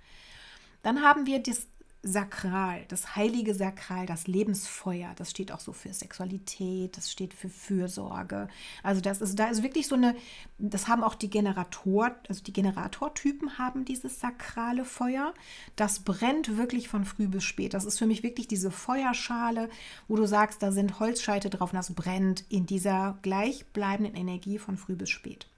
Dann 0.82 1.02
haben 1.02 1.26
wir 1.26 1.42
das 1.42 1.66
Sakral, 2.02 2.86
das 2.88 3.14
heilige 3.14 3.54
Sakral, 3.54 4.06
das 4.06 4.26
Lebensfeuer. 4.26 5.12
Das 5.16 5.30
steht 5.30 5.52
auch 5.52 5.60
so 5.60 5.74
für 5.74 5.92
Sexualität, 5.92 6.96
das 6.96 7.12
steht 7.12 7.34
für 7.34 7.50
Fürsorge. 7.50 8.48
Also 8.82 9.02
das 9.02 9.20
ist, 9.20 9.38
da 9.38 9.48
ist 9.48 9.62
wirklich 9.62 9.86
so 9.86 9.96
eine, 9.96 10.16
das 10.58 10.88
haben 10.88 11.04
auch 11.04 11.14
die 11.14 11.28
Generator, 11.28 12.16
also 12.26 12.42
die 12.42 12.54
Generatortypen 12.54 13.58
haben 13.58 13.84
dieses 13.84 14.18
sakrale 14.18 14.86
Feuer. 14.86 15.34
Das 15.76 16.00
brennt 16.00 16.56
wirklich 16.56 16.88
von 16.88 17.04
früh 17.04 17.28
bis 17.28 17.44
spät. 17.44 17.74
Das 17.74 17.84
ist 17.84 17.98
für 17.98 18.06
mich 18.06 18.22
wirklich 18.22 18.48
diese 18.48 18.70
Feuerschale, 18.70 19.68
wo 20.08 20.16
du 20.16 20.26
sagst, 20.26 20.62
da 20.62 20.72
sind 20.72 21.00
Holzscheite 21.00 21.50
drauf 21.50 21.72
und 21.72 21.76
das 21.76 21.94
brennt 21.94 22.44
in 22.48 22.64
dieser 22.64 23.18
gleichbleibenden 23.20 24.14
Energie 24.14 24.58
von 24.58 24.78
früh 24.78 24.96
bis 24.96 25.10
spät. 25.10 25.48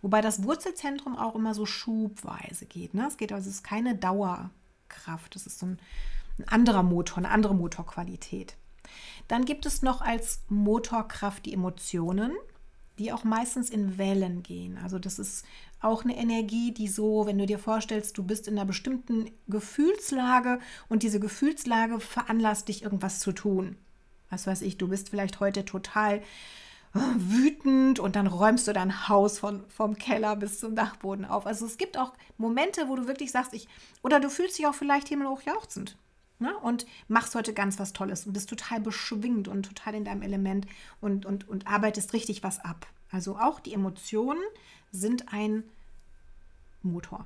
Wobei 0.00 0.22
das 0.22 0.42
Wurzelzentrum 0.42 1.16
auch 1.16 1.34
immer 1.34 1.54
so 1.54 1.66
schubweise 1.66 2.64
geht. 2.64 2.94
Ne? 2.94 3.06
Es 3.06 3.18
geht 3.18 3.32
also, 3.32 3.48
es 3.48 3.56
ist 3.56 3.62
keine 3.62 3.94
Dauerkraft. 4.92 5.34
Das 5.34 5.46
ist 5.46 5.58
so 5.58 5.66
ein, 5.66 5.78
ein 6.38 6.48
anderer 6.48 6.82
Motor, 6.82 7.18
eine 7.18 7.30
andere 7.30 7.54
Motorqualität. 7.54 8.56
Dann 9.28 9.44
gibt 9.44 9.66
es 9.66 9.82
noch 9.82 10.00
als 10.02 10.42
Motorkraft 10.48 11.46
die 11.46 11.54
Emotionen, 11.54 12.32
die 12.98 13.12
auch 13.12 13.24
meistens 13.24 13.70
in 13.70 13.96
Wellen 13.96 14.42
gehen. 14.42 14.78
Also 14.78 14.98
das 14.98 15.18
ist 15.18 15.44
auch 15.80 16.04
eine 16.04 16.16
Energie, 16.16 16.72
die 16.72 16.88
so, 16.88 17.26
wenn 17.26 17.38
du 17.38 17.46
dir 17.46 17.58
vorstellst, 17.58 18.18
du 18.18 18.22
bist 18.22 18.46
in 18.46 18.58
einer 18.58 18.66
bestimmten 18.66 19.30
Gefühlslage 19.48 20.60
und 20.88 21.02
diese 21.02 21.18
Gefühlslage 21.18 22.00
veranlasst 22.00 22.68
dich, 22.68 22.82
irgendwas 22.82 23.20
zu 23.20 23.32
tun. 23.32 23.76
Was 24.30 24.46
weiß 24.46 24.62
ich, 24.62 24.78
du 24.78 24.88
bist 24.88 25.08
vielleicht 25.08 25.40
heute 25.40 25.64
total 25.64 26.22
wütend 26.94 27.98
und 28.00 28.16
dann 28.16 28.26
räumst 28.26 28.68
du 28.68 28.72
dein 28.72 29.08
Haus 29.08 29.38
von, 29.38 29.64
vom 29.68 29.96
Keller 29.96 30.36
bis 30.36 30.60
zum 30.60 30.76
Dachboden 30.76 31.24
auf. 31.24 31.46
Also 31.46 31.64
es 31.64 31.78
gibt 31.78 31.96
auch 31.96 32.12
Momente, 32.36 32.88
wo 32.88 32.96
du 32.96 33.06
wirklich 33.06 33.32
sagst, 33.32 33.54
ich, 33.54 33.66
oder 34.02 34.20
du 34.20 34.28
fühlst 34.28 34.58
dich 34.58 34.66
auch 34.66 34.74
vielleicht 34.74 35.08
himmelhoch 35.08 35.42
jauchzend 35.42 35.96
ne? 36.38 36.54
und 36.58 36.86
machst 37.08 37.34
heute 37.34 37.54
ganz 37.54 37.78
was 37.78 37.94
Tolles 37.94 38.26
und 38.26 38.34
bist 38.34 38.50
total 38.50 38.80
beschwingt 38.80 39.48
und 39.48 39.64
total 39.64 39.94
in 39.94 40.04
deinem 40.04 40.22
Element 40.22 40.66
und, 41.00 41.24
und, 41.24 41.48
und 41.48 41.66
arbeitest 41.66 42.12
richtig 42.12 42.42
was 42.42 42.62
ab. 42.62 42.86
Also 43.10 43.36
auch 43.38 43.60
die 43.60 43.72
Emotionen 43.72 44.42
sind 44.90 45.32
ein 45.32 45.64
Motor. 46.82 47.24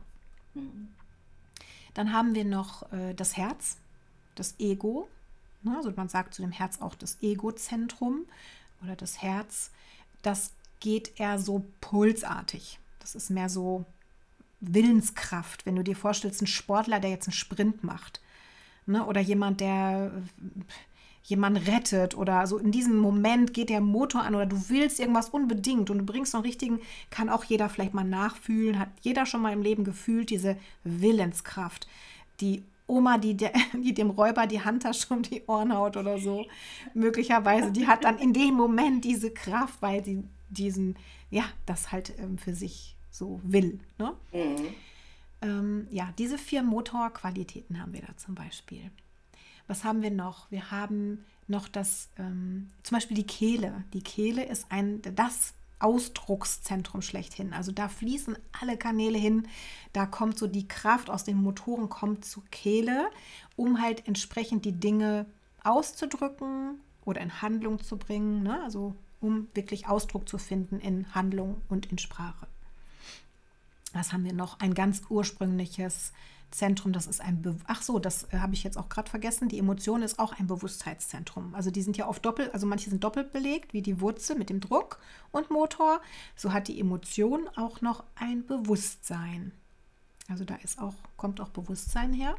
Dann 1.95 2.13
haben 2.13 2.35
wir 2.35 2.45
noch 2.45 2.93
äh, 2.93 3.15
das 3.15 3.37
Herz. 3.37 3.79
das 4.35 4.55
Ego. 4.59 5.09
Ne? 5.63 5.75
Also 5.77 5.93
man 5.97 6.09
sagt 6.09 6.35
zu 6.35 6.43
dem 6.43 6.53
Herz 6.53 6.81
auch 6.81 6.95
das 6.95 7.19
Egozentrum 7.23 8.27
oder 8.83 8.97
das 8.97 9.23
Herz. 9.23 9.71
Das 10.23 10.53
geht 10.81 11.19
eher 11.19 11.39
so 11.39 11.65
pulsartig. 11.81 12.79
Das 13.01 13.15
ist 13.15 13.31
mehr 13.31 13.49
so 13.49 13.85
Willenskraft. 14.61 15.67
Wenn 15.67 15.77
du 15.77 15.85
dir 15.85 15.97
vorstellst, 15.97 16.43
ein 16.43 16.47
Sportler, 16.47 17.01
der 17.01 17.11
jetzt 17.11 17.29
einen 17.29 17.35
Sprint 17.35 17.85
macht. 17.85 18.21
Ne? 18.87 19.05
Oder 19.05 19.21
jemand, 19.21 19.61
der 19.61 20.11
jemanden 21.27 21.65
rettet 21.65 22.17
oder 22.17 22.47
so 22.47 22.57
in 22.57 22.71
diesem 22.71 22.97
Moment 22.97 23.53
geht 23.53 23.69
der 23.69 23.81
Motor 23.81 24.23
an 24.23 24.37
oder 24.37 24.47
du 24.47 24.69
willst 24.69 25.01
irgendwas 25.01 25.29
unbedingt 25.29 25.91
und 25.91 25.99
du 25.99 26.05
bringst 26.05 26.35
noch 26.35 26.45
richtigen, 26.45 26.81
kann 27.11 27.29
auch 27.29 27.43
jeder 27.43 27.69
vielleicht 27.69 27.95
mal 27.95 28.05
nachfühlen, 28.05 28.79
hat 28.79 28.91
jeder 29.01 29.27
schon 29.27 29.43
mal 29.43 29.53
im 29.53 29.63
Leben 29.63 29.83
gefühlt, 29.83 30.31
diese 30.31 30.57
Willenskraft, 30.85 31.89
die 32.41 32.63
Oma, 32.87 33.19
die, 33.19 33.37
der, 33.37 33.53
die 33.75 33.95
dem 33.95 34.11
Räuber 34.11 34.47
die 34.47 34.63
Handtasche 34.63 35.13
um 35.13 35.23
die 35.23 35.43
Ohren 35.47 35.75
haut 35.75 35.97
oder 35.97 36.19
so, 36.19 36.47
möglicherweise, 36.95 37.73
die 37.73 37.87
hat 37.87 38.05
dann 38.05 38.19
in 38.19 38.33
dem 38.33 38.55
Moment 38.55 39.05
diese 39.05 39.31
Kraft, 39.31 39.81
weil 39.83 40.05
sie 40.05 40.25
diesen, 40.49 40.97
ja, 41.31 41.45
das 41.67 41.93
halt 41.93 42.15
ähm, 42.19 42.39
für 42.39 42.55
sich 42.55 42.97
so 43.11 43.41
will. 43.43 43.81
Ne? 43.99 44.15
Mhm. 44.33 44.67
Ähm, 45.43 45.89
ja, 45.91 46.13
diese 46.19 46.39
vier 46.39 46.63
Motorqualitäten 46.63 47.81
haben 47.81 47.93
wir 47.93 48.03
da 48.03 48.17
zum 48.17 48.35
Beispiel. 48.35 48.91
Was 49.67 49.85
haben 49.85 50.03
wir 50.03 50.11
noch? 50.11 50.51
Wir 50.51 50.71
haben 50.71 51.25
noch 51.49 51.69
das, 51.69 52.09
ähm, 52.19 52.71
zum 52.83 52.97
Beispiel 52.97 53.17
die 53.17 53.27
Kehle. 53.27 53.85
Die 53.93 54.03
Kehle 54.03 54.45
ist 54.45 54.67
ein, 54.71 55.03
das 55.03 55.55
Ausdruckszentrum 55.79 57.03
schlechthin. 57.03 57.53
Also 57.53 57.73
da 57.73 57.89
fließen 57.89 58.37
alle 58.61 58.77
Kanäle 58.77 59.19
hin. 59.19 59.49
Da 59.93 60.07
kommt 60.07 60.39
so 60.39 60.47
die 60.47 60.69
Kraft 60.69 61.11
aus 61.11 61.25
den 61.25 61.37
Motoren, 61.37 61.89
kommt 61.89 62.25
zur 62.25 62.45
Kehle, 62.51 63.11
um 63.57 63.81
halt 63.81 64.07
entsprechend 64.07 64.65
die 64.65 64.73
Dinge 64.73 65.27
auszudrücken 65.63 66.81
oder 67.05 67.21
in 67.21 67.43
Handlung 67.43 67.83
zu 67.83 67.97
bringen. 67.99 68.43
Ne? 68.43 68.63
Also 68.63 68.95
um 69.21 69.49
wirklich 69.55 69.89
Ausdruck 69.89 70.29
zu 70.29 70.39
finden 70.39 70.81
in 70.81 71.15
Handlung 71.15 71.61
und 71.69 71.87
in 71.87 71.99
Sprache. 71.99 72.47
Was 73.93 74.13
haben 74.13 74.25
wir 74.25 74.35
noch? 74.35 74.61
Ein 74.61 74.75
ganz 74.75 75.03
ursprüngliches 75.09 76.13
Zentrum, 76.51 76.93
das 76.93 77.07
ist 77.07 77.21
ein, 77.21 77.43
Be 77.43 77.57
ach 77.67 77.83
so, 77.83 77.99
das 77.99 78.25
äh, 78.33 78.39
habe 78.39 78.55
ich 78.55 78.65
jetzt 78.65 78.79
auch 78.79 78.89
gerade 78.89 79.11
vergessen, 79.11 79.49
die 79.49 79.59
Emotion 79.59 80.03
ist 80.03 80.19
auch 80.19 80.39
ein 80.39 80.47
Bewusstheitszentrum. 80.47 81.55
Also 81.55 81.71
die 81.71 81.83
sind 81.83 81.97
ja 81.97 82.09
oft 82.09 82.25
doppelt, 82.25 82.55
also 82.55 82.67
manche 82.67 82.91
sind 82.91 83.05
doppelt 83.05 83.33
belegt, 83.33 83.73
wie 83.73 83.83
die 83.83 84.01
Wurzel 84.01 84.37
mit 84.37 84.49
dem 84.49 84.61
Druck 84.61 84.99
und 85.33 85.51
Motor. 85.51 86.01
So 86.35 86.53
hat 86.53 86.69
die 86.69 86.81
Emotion 86.81 87.49
auch 87.57 87.81
noch 87.81 88.05
ein 88.15 88.47
Bewusstsein. 88.47 89.53
Also 90.29 90.45
da 90.45 90.57
ist 90.57 90.81
auch, 90.81 90.95
kommt 91.17 91.41
auch 91.41 91.51
Bewusstsein 91.51 92.13
her. 92.13 92.37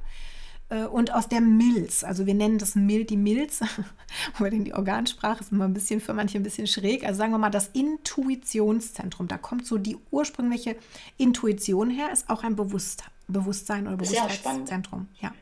Äh, 0.70 0.86
und 0.86 1.14
aus 1.14 1.30
der 1.30 1.42
Milz, 1.42 2.04
also 2.04 2.26
wir 2.26 2.34
nennen 2.34 2.58
das 2.58 2.76
Mil, 2.76 3.06
die 3.06 3.18
Milz, 3.18 3.62
aber 4.38 4.50
die 4.50 4.74
Organsprache 4.74 5.42
ist 5.42 5.52
immer 5.52 5.66
ein 5.66 5.74
bisschen 5.74 6.02
für 6.02 6.14
manche 6.14 6.38
ein 6.38 6.44
bisschen 6.44 6.68
schräg. 6.68 7.06
Also 7.06 7.18
sagen 7.18 7.32
wir 7.32 7.38
mal 7.38 7.50
das 7.50 7.68
Intuitionszentrum, 7.68 9.28
da 9.28 9.38
kommt 9.38 9.66
so 9.66 9.78
die 9.78 9.98
ursprüngliche 10.12 10.76
Intuition 11.18 11.90
her, 11.90 12.12
ist 12.12 12.30
auch 12.30 12.44
ein 12.44 12.56
Bewusst, 12.56 13.04
Bewusstsein 13.28 13.88
oder 13.88 13.98
Bewusstheitszentrum. 13.98 15.08
Ja, 15.20 15.34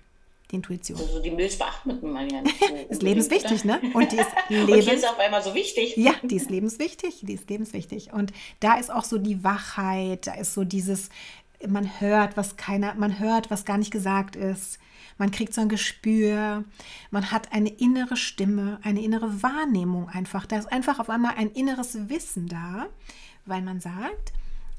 die 0.52 0.56
Intuition. 0.56 1.00
Also 1.00 1.22
die 1.22 1.32
Milz 1.32 1.58
beachtet 1.58 2.02
man 2.04 2.30
ja 2.30 2.42
nicht. 2.42 2.60
So 2.60 2.76
ist 2.90 3.04
lebenswichtig, 3.04 3.66
ne? 3.66 3.82
Und 3.94 4.12
die 4.12 4.18
ist, 4.18 4.30
lebens 4.50 4.88
Und 4.88 4.94
ist 4.94 5.08
auf 5.08 5.20
einmal 5.20 5.44
so 5.44 5.54
wichtig. 5.54 5.96
Ja, 5.98 6.14
die 6.24 6.36
ist 6.36 6.50
lebenswichtig, 6.50 7.22
die 7.22 7.34
ist 7.34 7.50
lebenswichtig. 7.50 8.14
Und 8.14 8.34
da 8.60 8.76
ist 8.76 8.92
auch 8.92 9.04
so 9.04 9.18
die 9.18 9.44
Wachheit, 9.44 10.28
da 10.28 10.34
ist 10.34 10.54
so 10.54 10.64
dieses, 10.64 11.10
man 11.68 12.00
hört, 12.00 12.38
was 12.38 12.58
keiner, 12.58 12.96
man 12.96 13.20
hört, 13.20 13.52
was 13.52 13.66
gar 13.66 13.78
nicht 13.78 13.92
gesagt 13.92 14.36
ist 14.36 14.80
man 15.18 15.32
kriegt 15.32 15.54
so 15.54 15.62
ein 15.62 15.70
Gespür, 15.70 16.64
man 17.12 17.32
hat 17.32 17.54
eine 17.54 17.70
innere 17.70 18.18
Stimme, 18.18 18.80
eine 18.84 19.02
innere 19.02 19.42
Wahrnehmung 19.42 20.10
einfach. 20.10 20.46
Da 20.46 20.58
ist 20.58 20.72
einfach 20.72 21.00
auf 21.00 21.10
einmal 21.10 21.36
ein 21.38 21.52
inneres 21.52 22.10
Wissen 22.10 22.48
da, 22.48 22.88
weil 23.46 23.62
man 23.62 23.80
sagt, 23.80 24.34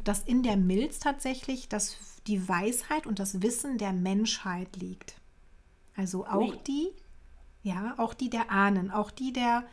dass 0.05 0.23
in 0.23 0.43
der 0.43 0.57
Milz 0.57 0.99
tatsächlich 0.99 1.69
das, 1.69 1.97
die 2.27 2.49
Weisheit 2.49 3.07
und 3.07 3.19
das 3.19 3.43
Wissen 3.43 3.79
der 3.79 3.93
Menschheit 3.93 4.77
liegt. 4.77 5.17
Also 5.97 6.27
auch 6.27 6.51
Ui. 6.51 6.59
die, 6.67 6.91
ja, 7.63 7.95
auch 7.99 8.15
die 8.15 8.31
der 8.31 8.51
Ahnen, 8.51 8.91
auch 8.91 9.11
die 9.11 9.33
der, 9.33 9.65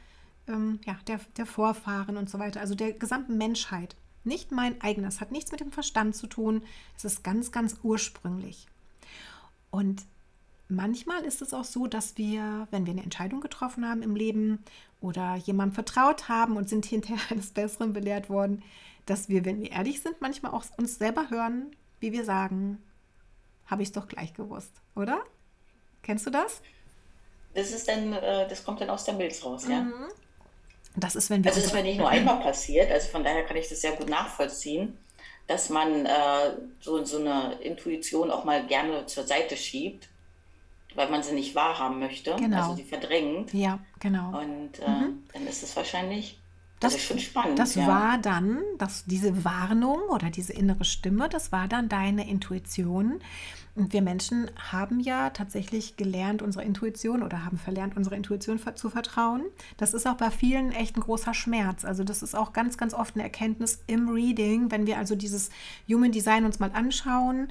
ähm, 0.48 0.80
ja, 0.86 0.98
der, 1.08 1.20
der 1.38 1.46
Vorfahren 1.46 2.18
und 2.18 2.30
so 2.30 2.40
weiter, 2.40 2.62
also 2.62 2.76
der 2.76 2.94
gesamten 2.94 3.38
Menschheit. 3.38 3.96
Nicht 4.24 4.52
mein 4.52 4.80
eigenes, 4.82 5.20
hat 5.20 5.32
nichts 5.32 5.52
mit 5.52 5.60
dem 5.60 5.72
Verstand 5.72 6.16
zu 6.16 6.28
tun. 6.28 6.64
Es 6.96 7.04
ist 7.04 7.24
ganz, 7.24 7.52
ganz 7.52 7.78
ursprünglich. 7.84 8.68
Und 9.70 10.06
manchmal 10.70 11.24
ist 11.24 11.42
es 11.42 11.54
auch 11.54 11.66
so, 11.66 11.88
dass 11.88 12.18
wir, 12.18 12.68
wenn 12.72 12.86
wir 12.86 12.94
eine 12.94 13.04
Entscheidung 13.04 13.42
getroffen 13.42 13.88
haben 13.88 14.02
im 14.02 14.16
Leben 14.16 14.60
oder 15.02 15.36
jemandem 15.36 15.76
vertraut 15.76 16.30
haben 16.30 16.56
und 16.56 16.70
sind 16.70 16.86
hinterher 16.86 17.20
eines 17.30 17.52
Besseren 17.52 17.92
belehrt 17.92 18.30
worden, 18.30 18.64
dass 19.06 19.28
wir, 19.28 19.44
wenn 19.44 19.62
wir 19.62 19.72
ehrlich 19.72 20.02
sind, 20.02 20.22
manchmal 20.22 20.54
auch 20.54 20.64
uns 20.78 20.98
selber 20.98 21.30
hören, 21.30 21.76
wie 22.04 22.12
wir 22.12 22.26
sagen, 22.26 22.84
habe 23.66 23.82
ich 23.82 23.88
es 23.88 23.94
doch 23.94 24.08
gleich 24.08 24.34
gewusst, 24.34 24.74
oder? 24.94 25.24
Kennst 26.04 26.26
du 26.26 26.30
das? 26.30 26.62
Das 27.54 27.72
ist 27.72 27.88
dann, 27.88 28.12
äh, 28.12 28.48
das 28.48 28.66
kommt 28.66 28.82
dann 28.82 28.90
aus 28.90 29.06
der 29.06 29.14
Milz 29.14 29.44
raus, 29.46 29.66
ja. 29.70 29.82
Mhm. 29.82 30.10
Das 30.98 31.16
ist, 31.16 31.30
wenn 31.30 31.44
wir. 31.44 31.50
Also 31.50 31.62
das 31.62 31.70
ist 31.70 31.74
mir 31.74 31.84
nicht 31.84 31.98
nur 31.98 32.10
einmal 32.10 32.42
passiert, 32.42 32.92
also 32.92 33.08
von 33.08 33.24
daher 33.24 33.46
kann 33.46 33.56
ich 33.56 33.70
das 33.70 33.80
sehr 33.82 33.94
gut 33.94 34.10
nachvollziehen, 34.10 34.98
dass 35.48 35.70
man 35.70 36.06
äh, 36.06 36.58
so, 36.82 37.04
so 37.06 37.20
eine 37.20 37.54
Intuition 37.62 38.30
auch 38.32 38.44
mal 38.44 38.68
gerne 38.68 39.06
zur 39.06 39.24
Seite 39.24 39.56
schiebt 39.56 40.10
weil 40.96 41.10
man 41.10 41.24
sie 41.24 41.34
nicht 41.34 41.56
wahrhaben 41.56 42.00
möchte, 42.00 42.36
genau. 42.36 42.58
also 42.58 42.76
sie 42.76 42.84
verdrängt. 42.84 43.54
Ja, 43.54 43.80
genau. 44.00 44.40
Und 44.40 44.80
äh, 44.80 44.88
mhm. 44.90 45.24
dann 45.34 45.48
ist 45.48 45.64
es 45.64 45.76
wahrscheinlich 45.76 46.40
das, 46.84 46.94
das 46.94 47.02
ist 47.02 47.08
schon 47.08 47.20
spannend. 47.20 47.60
Das 47.60 47.76
ja. 47.76 47.88
war 47.88 48.18
dann, 48.18 48.60
dass 48.78 49.06
diese 49.06 49.44
Warnung 49.44 50.00
oder 50.10 50.30
diese 50.30 50.54
innere 50.54 50.86
Stimme, 50.86 51.30
das 51.30 51.52
war 51.52 51.68
dann 51.68 51.90
deine 51.90 52.30
Intuition. 52.30 53.20
Und 53.76 53.92
wir 53.92 54.04
Menschen 54.04 54.52
haben 54.72 55.00
ja 55.00 55.32
tatsächlich 55.32 55.98
gelernt, 55.98 56.44
unsere 56.44 56.64
Intuition 56.64 57.24
oder 57.24 57.44
haben 57.44 57.58
verlernt, 57.58 57.98
unsere 57.98 58.16
Intuition 58.16 58.60
zu 58.76 58.90
vertrauen. 58.92 59.42
Das 59.78 59.96
ist 59.96 60.08
auch 60.08 60.18
bei 60.18 60.30
vielen 60.30 60.72
echt 60.72 60.96
ein 60.96 61.02
großer 61.02 61.34
Schmerz. 61.34 61.84
Also 61.84 62.04
das 62.04 62.22
ist 62.22 62.36
auch 62.36 62.54
ganz, 62.54 62.78
ganz 62.78 62.94
oft 62.94 63.16
eine 63.16 63.24
Erkenntnis 63.24 63.82
im 63.88 64.10
Reading, 64.10 64.70
wenn 64.70 64.86
wir 64.86 65.00
also 65.00 65.16
dieses 65.16 65.50
Human 65.90 66.12
Design 66.12 66.46
uns 66.46 66.60
mal 66.60 66.72
anschauen, 66.72 67.48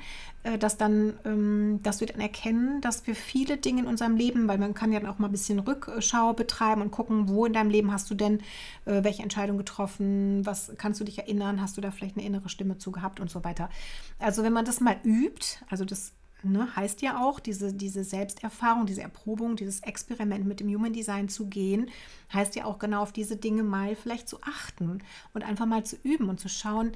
dass 0.58 0.76
dann, 0.76 1.14
ähm, 1.24 1.80
dass 1.82 2.00
wir 2.00 2.08
dann 2.08 2.20
erkennen, 2.20 2.80
dass 2.80 3.06
wir 3.06 3.14
viele 3.14 3.56
Dinge 3.56 3.82
in 3.82 3.86
unserem 3.86 4.16
Leben, 4.16 4.48
weil 4.48 4.58
man 4.58 4.74
kann 4.74 4.92
ja 4.92 4.98
dann 4.98 5.08
auch 5.08 5.18
mal 5.18 5.28
ein 5.28 5.32
bisschen 5.32 5.60
Rückschau 5.60 6.32
betreiben 6.32 6.82
und 6.82 6.90
gucken, 6.90 7.28
wo 7.28 7.46
in 7.46 7.52
deinem 7.52 7.70
Leben 7.70 7.92
hast 7.92 8.10
du 8.10 8.14
denn 8.14 8.40
äh, 8.84 9.04
welche 9.04 9.22
Entscheidung 9.22 9.56
getroffen, 9.56 10.44
was 10.44 10.72
kannst 10.78 11.00
du 11.00 11.04
dich 11.04 11.18
erinnern, 11.18 11.60
hast 11.60 11.76
du 11.76 11.80
da 11.80 11.92
vielleicht 11.92 12.16
eine 12.16 12.26
innere 12.26 12.48
Stimme 12.48 12.78
zu 12.78 12.90
gehabt 12.90 13.20
und 13.20 13.30
so 13.30 13.44
weiter. 13.44 13.70
Also 14.18 14.42
wenn 14.42 14.52
man 14.52 14.64
das 14.64 14.80
mal 14.80 14.96
übt, 15.04 15.58
also 15.70 15.84
das 15.84 16.12
ne, 16.42 16.74
heißt 16.74 17.02
ja 17.02 17.22
auch, 17.24 17.40
diese, 17.40 17.72
diese 17.72 18.04
Selbsterfahrung, 18.04 18.86
diese 18.86 19.02
Erprobung, 19.02 19.56
dieses 19.56 19.80
Experiment 19.80 20.46
mit 20.46 20.60
dem 20.60 20.68
Human 20.68 20.92
Design 20.92 21.28
zu 21.28 21.46
gehen, 21.46 21.90
heißt 22.32 22.56
ja 22.56 22.64
auch 22.64 22.78
genau 22.78 23.02
auf 23.02 23.12
diese 23.12 23.36
Dinge 23.36 23.62
mal 23.62 23.94
vielleicht 23.94 24.28
zu 24.28 24.42
achten 24.42 25.02
und 25.34 25.42
einfach 25.44 25.66
mal 25.66 25.84
zu 25.84 25.96
üben 26.02 26.28
und 26.28 26.40
zu 26.40 26.48
schauen, 26.48 26.92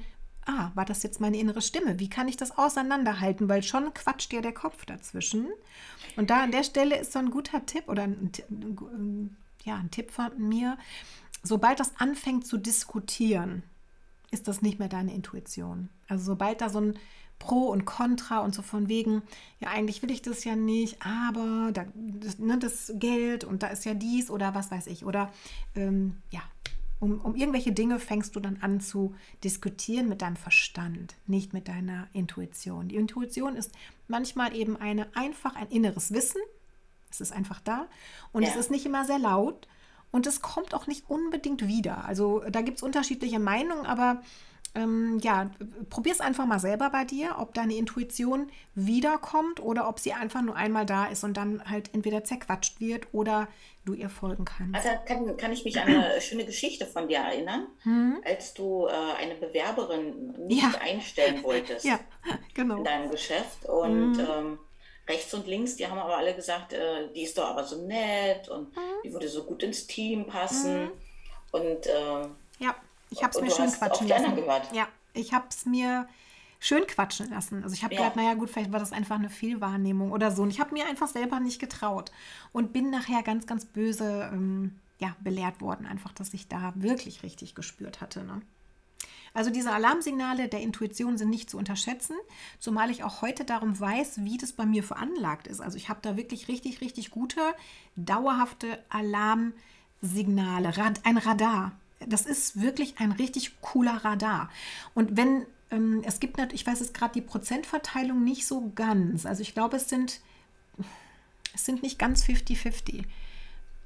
ah, 0.47 0.71
war 0.75 0.85
das 0.85 1.03
jetzt 1.03 1.19
meine 1.19 1.37
innere 1.37 1.61
Stimme? 1.61 1.99
Wie 1.99 2.09
kann 2.09 2.27
ich 2.27 2.37
das 2.37 2.57
auseinanderhalten? 2.57 3.49
Weil 3.49 3.63
schon 3.63 3.93
quatscht 3.93 4.33
ja 4.33 4.41
der 4.41 4.53
Kopf 4.53 4.85
dazwischen. 4.85 5.47
Und 6.15 6.29
da 6.29 6.43
an 6.43 6.51
der 6.51 6.63
Stelle 6.63 6.97
ist 6.97 7.11
so 7.11 7.19
ein 7.19 7.31
guter 7.31 7.65
Tipp 7.65 7.87
oder 7.87 8.03
ein, 8.03 8.31
ja, 9.63 9.75
ein 9.75 9.91
Tipp 9.91 10.11
von 10.11 10.31
mir, 10.37 10.77
sobald 11.43 11.79
das 11.79 11.99
anfängt 11.99 12.47
zu 12.47 12.57
diskutieren, 12.57 13.63
ist 14.31 14.47
das 14.47 14.61
nicht 14.61 14.79
mehr 14.79 14.89
deine 14.89 15.13
Intuition. 15.13 15.89
Also 16.07 16.25
sobald 16.25 16.61
da 16.61 16.69
so 16.69 16.81
ein 16.81 16.99
Pro 17.39 17.67
und 17.67 17.85
Contra 17.85 18.39
und 18.39 18.55
so 18.55 18.61
von 18.61 18.87
wegen, 18.89 19.21
ja, 19.59 19.69
eigentlich 19.69 20.01
will 20.01 20.11
ich 20.11 20.21
das 20.21 20.43
ja 20.43 20.55
nicht, 20.55 21.05
aber 21.05 21.71
da, 21.71 21.85
das, 21.93 22.39
ne, 22.39 22.57
das 22.57 22.91
Geld 22.95 23.43
und 23.43 23.61
da 23.61 23.67
ist 23.67 23.85
ja 23.85 23.93
dies 23.93 24.31
oder 24.31 24.55
was 24.55 24.71
weiß 24.71 24.87
ich. 24.87 25.05
Oder 25.05 25.31
ähm, 25.75 26.17
ja, 26.31 26.41
um, 26.99 27.19
um 27.21 27.35
irgendwelche 27.35 27.71
Dinge 27.71 27.99
fängst 27.99 28.35
du 28.35 28.39
dann 28.39 28.57
an 28.61 28.79
zu 28.79 29.15
diskutieren 29.43 30.09
mit 30.09 30.21
deinem 30.21 30.35
Verstand, 30.35 31.15
nicht 31.27 31.53
mit 31.53 31.67
deiner 31.67 32.07
Intuition. 32.13 32.87
Die 32.87 32.95
Intuition 32.95 33.55
ist 33.55 33.71
manchmal 34.07 34.55
eben 34.55 34.77
eine 34.77 35.07
einfach 35.15 35.55
ein 35.55 35.67
inneres 35.69 36.11
Wissen. 36.11 36.41
Es 37.09 37.21
ist 37.21 37.31
einfach 37.31 37.61
da 37.61 37.87
und 38.31 38.43
ja. 38.43 38.49
es 38.49 38.55
ist 38.55 38.71
nicht 38.71 38.85
immer 38.85 39.05
sehr 39.05 39.19
laut 39.19 39.67
und 40.11 40.27
es 40.27 40.41
kommt 40.41 40.73
auch 40.73 40.87
nicht 40.87 41.09
unbedingt 41.09 41.67
wieder. 41.67 42.05
Also 42.05 42.43
da 42.49 42.61
gibt 42.61 42.77
es 42.77 42.83
unterschiedliche 42.83 43.39
Meinungen, 43.39 43.85
aber 43.85 44.21
ähm, 44.77 45.19
ja, 45.21 45.49
probier 45.89 46.11
es 46.13 46.21
einfach 46.21 46.45
mal 46.45 46.59
selber 46.59 46.89
bei 46.91 47.03
dir, 47.03 47.37
ob 47.39 47.53
deine 47.53 47.75
Intuition 47.75 48.51
wiederkommt 48.75 49.59
oder 49.59 49.89
ob 49.89 49.99
sie 49.99 50.13
einfach 50.13 50.41
nur 50.41 50.55
einmal 50.55 50.85
da 50.85 51.05
ist 51.05 51.23
und 51.23 51.35
dann 51.35 51.67
halt 51.67 51.93
entweder 51.93 52.23
zerquatscht 52.23 52.79
wird 52.79 53.07
oder 53.11 53.47
du 53.85 53.93
ihr 53.93 54.09
folgen 54.09 54.45
kannst. 54.45 54.75
Also 54.75 54.89
kann, 55.05 55.35
kann 55.37 55.51
ich 55.51 55.65
mich 55.65 55.79
an 55.79 55.87
eine 55.87 56.21
schöne 56.21 56.45
Geschichte 56.45 56.85
von 56.85 57.07
dir 57.07 57.17
erinnern, 57.17 57.67
mhm. 57.83 58.19
als 58.23 58.53
du 58.53 58.85
äh, 58.87 58.91
eine 59.19 59.35
Bewerberin 59.35 60.33
nicht 60.45 60.61
ja. 60.61 60.79
einstellen 60.79 61.41
wolltest 61.43 61.85
ja, 61.85 61.99
genau. 62.53 62.77
in 62.77 62.83
deinem 62.83 63.09
Geschäft 63.09 63.65
und 63.65 64.13
mhm. 64.13 64.19
ähm, 64.19 64.59
rechts 65.07 65.33
und 65.33 65.47
links, 65.47 65.75
die 65.77 65.87
haben 65.87 65.97
aber 65.97 66.17
alle 66.17 66.35
gesagt, 66.35 66.73
äh, 66.73 67.11
die 67.15 67.23
ist 67.23 67.37
doch 67.37 67.45
aber 67.45 67.63
so 67.63 67.81
nett 67.87 68.49
und 68.49 68.75
Mhm. 68.75 68.81
die 69.03 69.13
würde 69.13 69.27
so 69.29 69.43
gut 69.43 69.63
ins 69.63 69.87
Team 69.87 70.27
passen. 70.27 70.91
Und 71.51 71.87
äh, 71.87 72.27
Ja, 72.59 72.75
ich 73.09 73.23
habe 73.23 73.31
es 73.35 73.41
mir 73.41 73.51
schön 73.51 73.71
quatschen 73.71 74.07
lassen. 74.07 74.35
gehört? 74.35 74.73
Ja, 74.73 74.87
ich 75.13 75.33
habe 75.33 75.45
es 75.49 75.65
mir 75.65 76.07
schön 76.59 76.85
quatschen 76.87 77.29
lassen. 77.29 77.63
Also 77.63 77.73
ich 77.75 77.83
habe 77.83 77.93
Ja. 77.93 78.01
gedacht, 78.01 78.15
naja 78.15 78.33
gut, 78.33 78.49
vielleicht 78.49 78.71
war 78.71 78.79
das 78.79 78.91
einfach 78.91 79.17
eine 79.17 79.29
Fehlwahrnehmung 79.29 80.11
oder 80.11 80.31
so. 80.31 80.41
Und 80.43 80.49
ich 80.49 80.59
habe 80.59 80.73
mir 80.73 80.87
einfach 80.87 81.07
selber 81.07 81.39
nicht 81.39 81.59
getraut 81.59 82.11
und 82.51 82.73
bin 82.73 82.89
nachher 82.89 83.21
ganz, 83.23 83.45
ganz 83.45 83.65
böse 83.65 84.29
ähm, 84.33 84.79
ja, 84.99 85.15
belehrt 85.19 85.61
worden, 85.61 85.85
einfach, 85.85 86.11
dass 86.13 86.33
ich 86.33 86.47
da 86.47 86.73
wirklich 86.75 87.21
richtig 87.23 87.53
gespürt 87.53 88.01
hatte. 88.01 88.23
Ne? 88.23 88.41
Also 89.35 89.51
diese 89.51 89.71
Alarmsignale 89.71 90.47
der 90.47 90.61
Intuition 90.61 91.19
sind 91.19 91.29
nicht 91.29 91.51
zu 91.51 91.59
unterschätzen, 91.59 92.15
zumal 92.59 92.89
ich 92.89 93.03
auch 93.03 93.21
heute 93.21 93.45
darum 93.45 93.79
weiß, 93.79 94.23
wie 94.23 94.37
das 94.37 94.53
bei 94.53 94.65
mir 94.65 94.81
veranlagt 94.81 95.45
ist. 95.45 95.61
Also 95.61 95.77
ich 95.77 95.89
habe 95.89 95.99
da 96.01 96.17
wirklich 96.17 96.47
richtig, 96.47 96.81
richtig 96.81 97.11
gute, 97.11 97.39
dauerhafte 97.95 98.83
Alarmsignale, 98.89 100.75
Rad, 100.77 101.01
ein 101.03 101.17
Radar. 101.17 101.73
Das 102.05 102.25
ist 102.25 102.61
wirklich 102.61 102.95
ein 102.99 103.11
richtig 103.11 103.59
cooler 103.61 104.03
Radar. 104.05 104.49
Und 104.93 105.17
wenn 105.17 105.45
ähm, 105.71 106.01
es 106.05 106.19
gibt 106.19 106.37
natürlich, 106.37 106.61
ich 106.61 106.67
weiß 106.67 106.79
jetzt 106.79 106.93
gerade 106.93 107.13
die 107.13 107.21
Prozentverteilung 107.21 108.23
nicht 108.23 108.47
so 108.47 108.71
ganz. 108.75 109.25
Also 109.25 109.41
ich 109.41 109.53
glaube, 109.53 109.77
es 109.77 109.89
sind, 109.89 110.21
es 111.53 111.65
sind 111.65 111.83
nicht 111.83 111.99
ganz 111.99 112.23
50-50. 112.23 113.03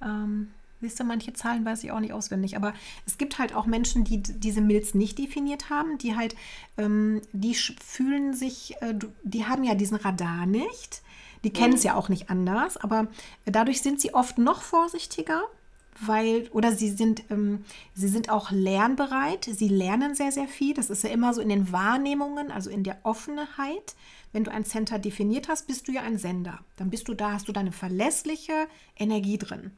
Ähm, 0.02 0.52
Siehst 0.82 1.00
du, 1.00 1.04
manche 1.04 1.32
Zahlen 1.34 1.64
weiß 1.64 1.84
ich 1.84 1.92
auch 1.92 2.00
nicht 2.00 2.12
auswendig, 2.12 2.56
aber 2.56 2.74
es 3.06 3.20
gibt 3.20 3.38
halt 3.38 3.54
auch 3.54 3.68
Menschen, 3.68 4.04
die 4.04 4.18
diese 4.18 4.62
Milz 4.62 4.96
nicht 4.96 5.20
definiert 5.20 5.70
haben, 5.70 6.00
die 6.00 6.16
halt, 6.16 6.36
ähm, 6.78 7.22
die 7.34 7.54
fühlen 7.54 8.34
sich, 8.34 8.76
äh, 8.82 8.96
die 9.24 9.46
haben 9.46 9.64
ja 9.64 9.76
diesen 9.76 9.98
Radar 9.98 10.48
nicht, 10.48 11.04
die 11.44 11.52
kennen 11.52 11.76
es 11.76 11.84
ja 11.84 11.94
auch 11.94 12.10
nicht 12.10 12.32
anders, 12.32 12.78
aber 12.78 13.08
dadurch 13.46 13.84
sind 13.84 14.02
sie 14.02 14.16
oft 14.16 14.40
noch 14.40 14.64
vorsichtiger, 14.64 15.44
weil, 16.00 16.48
oder 16.52 16.72
sie 16.72 16.90
sind, 16.90 17.24
ähm, 17.30 17.66
sie 17.94 18.08
sind 18.08 18.30
auch 18.30 18.52
lernbereit, 18.52 19.46
sie 19.46 19.68
lernen 19.68 20.16
sehr, 20.16 20.32
sehr 20.32 20.48
viel. 20.48 20.74
Das 20.74 20.90
ist 20.90 21.04
ja 21.04 21.10
immer 21.10 21.34
so 21.34 21.42
in 21.42 21.50
den 21.50 21.72
Wahrnehmungen, 21.72 22.52
also 22.52 22.70
in 22.70 22.84
der 22.84 23.00
Offenheit. 23.04 23.96
Wenn 24.32 24.44
du 24.44 24.52
ein 24.52 24.66
Center 24.66 25.00
definiert 25.00 25.50
hast, 25.50 25.68
bist 25.68 25.88
du 25.88 25.92
ja 25.92 26.02
ein 26.02 26.18
Sender. 26.18 26.60
Dann 26.78 26.90
bist 26.90 27.08
du 27.08 27.14
da, 27.14 27.34
hast 27.34 27.48
du 27.48 27.52
deine 27.52 27.72
verlässliche 27.72 28.68
Energie 28.98 29.38
drin. 29.38 29.72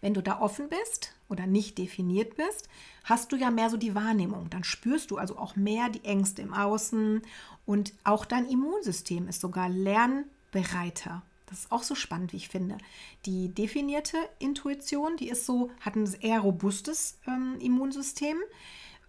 Wenn 0.00 0.14
du 0.14 0.22
da 0.22 0.40
offen 0.40 0.68
bist 0.68 1.14
oder 1.28 1.46
nicht 1.46 1.78
definiert 1.78 2.36
bist, 2.36 2.68
hast 3.04 3.32
du 3.32 3.36
ja 3.36 3.50
mehr 3.50 3.70
so 3.70 3.76
die 3.76 3.94
Wahrnehmung. 3.94 4.48
Dann 4.50 4.64
spürst 4.64 5.10
du 5.10 5.18
also 5.18 5.38
auch 5.38 5.56
mehr 5.56 5.88
die 5.88 6.04
Ängste 6.04 6.42
im 6.42 6.54
Außen 6.54 7.22
und 7.66 7.92
auch 8.04 8.24
dein 8.24 8.48
Immunsystem 8.48 9.28
ist 9.28 9.40
sogar 9.40 9.68
lernbereiter. 9.68 11.22
Das 11.50 11.60
ist 11.60 11.72
auch 11.72 11.82
so 11.82 11.94
spannend, 11.94 12.32
wie 12.32 12.36
ich 12.36 12.48
finde. 12.48 12.78
Die 13.26 13.52
definierte 13.52 14.16
Intuition, 14.38 15.16
die 15.16 15.28
ist 15.28 15.44
so, 15.44 15.70
hat 15.80 15.96
ein 15.96 16.08
eher 16.20 16.40
robustes 16.40 17.18
ähm, 17.26 17.58
Immunsystem, 17.60 18.36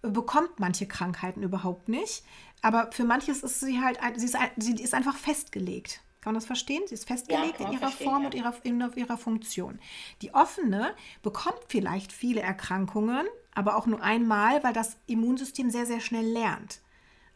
äh, 0.01 0.09
bekommt 0.09 0.59
manche 0.59 0.87
Krankheiten 0.87 1.43
überhaupt 1.43 1.87
nicht. 1.87 2.23
Aber 2.63 2.91
für 2.91 3.03
manches 3.03 3.43
ist 3.43 3.59
sie 3.59 3.79
halt, 3.79 3.99
sie 4.17 4.25
ist, 4.25 4.37
sie 4.57 4.73
ist 4.73 4.93
einfach 4.93 5.15
festgelegt. 5.15 6.01
Kann 6.21 6.33
man 6.33 6.39
das 6.39 6.45
verstehen? 6.45 6.83
Sie 6.87 6.93
ist 6.93 7.07
festgelegt 7.07 7.57
kann 7.57 7.67
in 7.67 7.73
ihrer 7.73 7.89
Form 7.89 8.21
ja. 8.21 8.27
und 8.27 8.35
ihrer, 8.35 8.53
in 8.63 8.93
ihrer 8.95 9.17
Funktion. 9.17 9.79
Die 10.21 10.33
offene 10.33 10.95
bekommt 11.23 11.59
vielleicht 11.67 12.11
viele 12.11 12.41
Erkrankungen, 12.41 13.25
aber 13.53 13.75
auch 13.75 13.87
nur 13.87 14.01
einmal, 14.01 14.63
weil 14.63 14.73
das 14.73 14.97
Immunsystem 15.07 15.71
sehr, 15.71 15.87
sehr 15.87 15.99
schnell 15.99 16.25
lernt. 16.25 16.81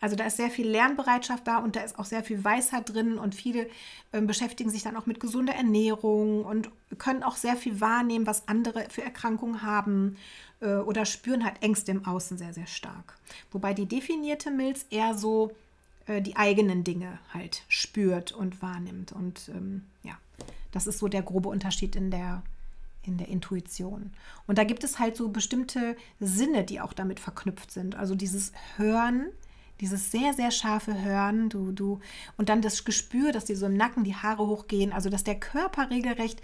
Also 0.05 0.15
da 0.15 0.27
ist 0.27 0.37
sehr 0.37 0.51
viel 0.51 0.67
Lernbereitschaft 0.67 1.47
da 1.47 1.57
und 1.57 1.75
da 1.75 1.79
ist 1.79 1.97
auch 1.97 2.05
sehr 2.05 2.23
viel 2.23 2.43
Weisheit 2.43 2.93
drin 2.93 3.17
und 3.17 3.33
viele 3.33 3.67
ähm, 4.13 4.27
beschäftigen 4.27 4.69
sich 4.69 4.83
dann 4.83 4.95
auch 4.97 5.07
mit 5.07 5.19
gesunder 5.19 5.55
Ernährung 5.55 6.45
und 6.45 6.69
können 6.99 7.23
auch 7.23 7.35
sehr 7.35 7.55
viel 7.55 7.81
wahrnehmen, 7.81 8.27
was 8.27 8.47
andere 8.47 8.85
für 8.91 9.01
Erkrankungen 9.01 9.63
haben 9.63 10.17
äh, 10.61 10.75
oder 10.75 11.07
spüren 11.07 11.43
halt 11.43 11.55
Ängste 11.63 11.89
im 11.89 12.05
Außen 12.05 12.37
sehr, 12.37 12.53
sehr 12.53 12.67
stark. 12.67 13.17
Wobei 13.51 13.73
die 13.73 13.87
definierte 13.87 14.51
Milz 14.51 14.85
eher 14.91 15.15
so 15.15 15.49
äh, 16.05 16.21
die 16.21 16.35
eigenen 16.35 16.83
Dinge 16.83 17.17
halt 17.33 17.63
spürt 17.67 18.31
und 18.31 18.61
wahrnimmt. 18.61 19.11
Und 19.11 19.49
ähm, 19.55 19.85
ja, 20.03 20.19
das 20.71 20.85
ist 20.85 20.99
so 20.99 21.07
der 21.07 21.23
grobe 21.23 21.49
Unterschied 21.49 21.95
in 21.95 22.11
der, 22.11 22.43
in 23.01 23.17
der 23.17 23.29
Intuition. 23.29 24.13
Und 24.45 24.59
da 24.59 24.65
gibt 24.65 24.83
es 24.83 24.99
halt 24.99 25.17
so 25.17 25.29
bestimmte 25.29 25.97
Sinne, 26.19 26.63
die 26.63 26.79
auch 26.79 26.93
damit 26.93 27.19
verknüpft 27.19 27.71
sind. 27.71 27.95
Also 27.95 28.13
dieses 28.13 28.51
Hören, 28.77 29.31
dieses 29.81 30.11
sehr, 30.11 30.33
sehr 30.33 30.51
scharfe 30.51 31.01
Hören, 31.03 31.49
du, 31.49 31.71
du, 31.71 31.99
und 32.37 32.49
dann 32.49 32.61
das 32.61 32.85
Gespür, 32.85 33.31
dass 33.31 33.45
dir 33.45 33.57
so 33.57 33.65
im 33.65 33.75
Nacken 33.75 34.03
die 34.03 34.15
Haare 34.15 34.47
hochgehen, 34.47 34.93
also 34.93 35.09
dass 35.09 35.23
der 35.23 35.35
Körper 35.39 35.89
regelrecht 35.89 36.41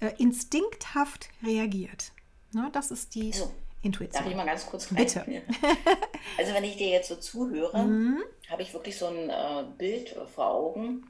äh, 0.00 0.10
instinkthaft 0.18 1.28
reagiert. 1.42 2.12
Ne, 2.52 2.68
das 2.72 2.90
ist 2.90 3.14
die 3.14 3.32
So, 3.32 3.52
Intuition. 3.82 4.22
Darf 4.22 4.30
ich 4.30 4.36
mal 4.36 4.46
ganz 4.46 4.66
kurz 4.66 4.90
rein? 4.90 4.96
Bitte. 4.96 5.24
Also 6.38 6.52
wenn 6.54 6.64
ich 6.64 6.76
dir 6.76 6.88
jetzt 6.88 7.08
so 7.08 7.16
zuhöre, 7.16 7.84
Mhm. 7.84 8.22
habe 8.50 8.62
ich 8.62 8.72
wirklich 8.74 8.96
so 8.96 9.06
ein 9.06 9.30
äh, 9.30 9.64
Bild 9.76 10.14
vor 10.34 10.50
Augen, 10.50 11.04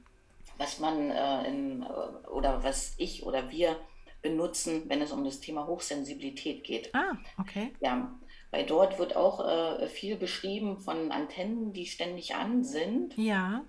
was 0.57 0.79
man 0.79 1.11
äh, 1.11 1.49
in, 1.49 1.83
äh, 1.83 2.29
oder 2.29 2.63
was 2.63 2.95
ich 2.99 3.25
oder 3.25 3.51
wir 3.51 3.77
benutzen, 4.23 4.83
wenn 4.89 5.01
es 5.03 5.13
um 5.13 5.25
das 5.25 5.41
Thema 5.41 5.67
Hochsensibilität 5.67 6.65
geht. 6.65 6.95
Ah, 6.95 7.17
okay. 7.39 7.73
Ja, 7.81 8.11
weil 8.51 8.65
dort 8.67 8.99
wird 8.99 9.17
auch 9.17 9.41
äh, 9.47 9.89
viel 9.89 10.17
beschrieben 10.17 10.79
von 10.79 11.13
Antennen, 11.13 11.73
die 11.73 11.87
ständig 11.87 12.35
an 12.35 12.65
sind. 12.65 13.17
Ja. 13.17 13.63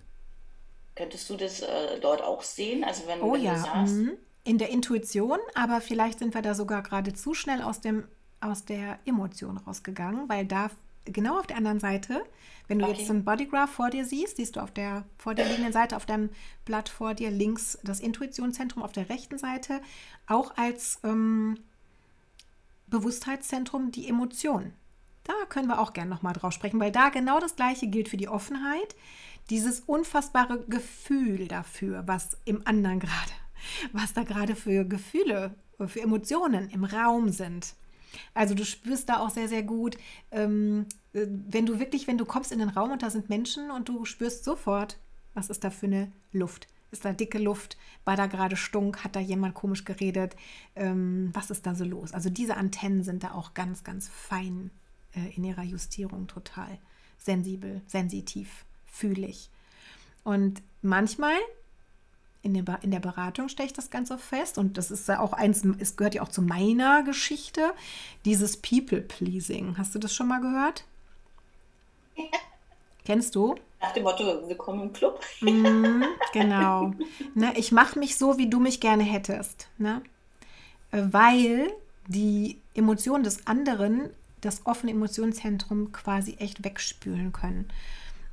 Könntest 0.96 1.30
du 1.30 1.38
das 1.38 1.62
äh, 1.62 2.00
dort 2.02 2.22
auch 2.22 2.44
sehen? 2.44 2.84
Also 2.84 3.08
wenn, 3.08 3.22
Oh 3.22 3.34
wenn 3.34 3.46
du 3.46 3.48
ja, 3.48 3.56
sagst, 3.56 3.96
mhm. 3.96 4.18
in 4.44 4.58
der 4.58 4.70
Intuition, 4.70 5.40
aber 5.56 5.82
vielleicht 5.82 6.20
sind 6.20 6.34
wir 6.34 6.42
da 6.42 6.56
sogar 6.56 6.84
gerade 6.84 7.14
zu 7.14 7.34
schnell 7.34 7.62
aus, 7.62 7.82
dem, 7.82 8.08
aus 8.42 8.66
der 8.66 9.00
Emotion 9.06 9.58
rausgegangen, 9.58 10.28
weil 10.30 10.46
da 10.46 10.72
genau 11.06 11.40
auf 11.40 11.48
der 11.48 11.58
anderen 11.58 11.80
Seite, 11.80 12.22
wenn 12.68 12.80
du 12.80 12.86
Okay. 12.86 12.96
jetzt 12.98 13.08
so 13.08 13.14
ein 13.14 13.24
Bodygraph 13.26 13.70
vor 13.72 13.90
dir 13.90 14.06
siehst, 14.06 14.38
siehst 14.38 14.56
du 14.56 14.60
auf 14.60 14.72
der 14.72 15.06
vor 15.18 15.36
dir 15.36 15.46
liegenden 15.46 15.74
Seite, 15.74 15.96
auf 15.96 16.06
deinem 16.06 16.30
Blatt 16.66 16.90
vor 16.90 17.14
dir 17.14 17.32
links 17.32 17.80
das 17.84 18.00
Intuitionszentrum, 18.00 18.84
auf 18.84 18.92
der 18.92 19.10
rechten 19.10 19.38
Seite 19.38 19.82
auch 20.28 20.56
als 20.58 21.00
ähm, 21.04 21.58
Bewusstheitszentrum 22.90 23.92
die 23.92 24.08
Emotion. 24.08 24.74
Da 25.24 25.34
können 25.48 25.68
wir 25.68 25.80
auch 25.80 25.94
gerne 25.94 26.10
nochmal 26.10 26.34
drauf 26.34 26.54
sprechen, 26.54 26.80
weil 26.80 26.92
da 26.92 27.10
genau 27.10 27.40
das 27.40 27.56
Gleiche 27.56 27.88
gilt 27.88 28.10
für 28.10 28.18
die 28.18 28.28
Offenheit. 28.28 28.96
Dieses 29.50 29.82
unfassbare 29.82 30.66
Gefühl 30.68 31.48
dafür, 31.48 32.04
was 32.08 32.38
im 32.46 32.66
anderen 32.66 33.00
gerade, 33.00 33.32
was 33.92 34.14
da 34.14 34.24
gerade 34.24 34.56
für 34.56 34.86
Gefühle, 34.86 35.56
für 35.88 36.02
Emotionen 36.02 36.70
im 36.70 36.84
Raum 36.84 37.30
sind. 37.30 37.74
Also 38.34 38.56
du 38.56 38.66
spürst 38.66 39.10
da 39.10 39.20
auch 39.20 39.30
sehr, 39.30 39.48
sehr 39.48 39.64
gut, 39.64 39.98
ähm, 40.32 40.88
äh, 41.14 41.28
wenn 41.28 41.66
du 41.66 41.80
wirklich, 41.80 42.08
wenn 42.08 42.18
du 42.18 42.26
kommst 42.26 42.52
in 42.52 42.60
den 42.60 42.70
Raum 42.70 42.92
und 42.92 43.04
da 43.04 43.10
sind 43.10 43.30
Menschen 43.30 43.72
und 43.72 43.88
du 43.88 44.06
spürst 44.06 44.44
sofort, 44.44 44.98
was 45.34 45.50
ist 45.50 45.64
da 45.64 45.70
für 45.70 45.86
eine 45.86 46.12
Luft? 46.32 46.68
Ist 46.92 47.06
da 47.06 47.14
dicke 47.14 47.38
Luft? 47.38 47.78
War 48.06 48.16
da 48.16 48.26
gerade 48.26 48.56
Stunk? 48.56 49.04
Hat 49.04 49.16
da 49.16 49.20
jemand 49.20 49.54
komisch 49.54 49.86
geredet? 49.86 50.36
Ähm, 50.76 51.30
was 51.34 51.52
ist 51.52 51.66
da 51.66 51.76
so 51.76 51.86
los? 51.86 52.14
Also 52.14 52.30
diese 52.30 52.58
Antennen 52.58 53.04
sind 53.04 53.24
da 53.24 53.32
auch 53.32 53.54
ganz, 53.54 53.84
ganz 53.84 54.08
fein 54.08 54.72
äh, 55.14 55.36
in 55.36 55.44
ihrer 55.44 55.64
Justierung 55.64 56.28
total 56.28 56.80
sensibel, 57.18 57.82
sensitiv, 57.86 58.66
fühlig. 58.86 59.50
Und 60.24 60.62
manchmal 60.82 61.38
in 62.42 62.54
der, 62.54 62.80
in 62.82 62.92
der 62.92 63.00
Beratung 63.00 63.50
stelle 63.50 63.68
ich 63.68 63.74
das 63.74 63.90
Ganze 63.90 64.18
fest 64.18 64.58
und 64.58 64.78
das 64.78 64.92
ist 64.92 65.08
ja 65.08 65.20
auch 65.20 65.34
eins, 65.34 65.64
es 65.78 65.98
gehört 65.98 66.16
ja 66.16 66.22
auch 66.22 66.30
zu 66.30 66.42
meiner 66.42 67.04
Geschichte, 67.04 67.74
dieses 68.26 68.58
People-Pleasing. 68.58 69.78
Hast 69.78 69.94
du 69.94 70.00
das 70.00 70.14
schon 70.14 70.28
mal 70.28 70.40
gehört? 70.40 70.86
Kennst 73.06 73.36
du? 73.36 73.56
Nach 73.82 73.94
dem 73.94 74.04
Motto, 74.04 74.48
willkommen 74.48 74.84
im 74.84 74.94
Club. 74.94 75.24
Mhm, 75.42 76.04
genau. 76.34 76.94
Ne, 77.34 77.54
ich 77.56 77.72
mache 77.72 77.98
mich 77.98 78.18
so, 78.18 78.38
wie 78.38 78.50
du 78.50 78.60
mich 78.60 78.80
gerne 78.80 79.04
hättest. 79.04 79.70
Ne? 79.78 80.02
Äh, 80.92 81.04
Weil 81.12 81.72
die 82.08 82.58
Emotionen 82.74 83.24
des 83.24 83.48
anderen 83.48 84.10
das 84.42 84.66
offene 84.66 84.92
Emotionszentrum 84.92 85.92
quasi 85.92 86.36
echt 86.40 86.64
wegspülen 86.64 87.32
können. 87.32 87.70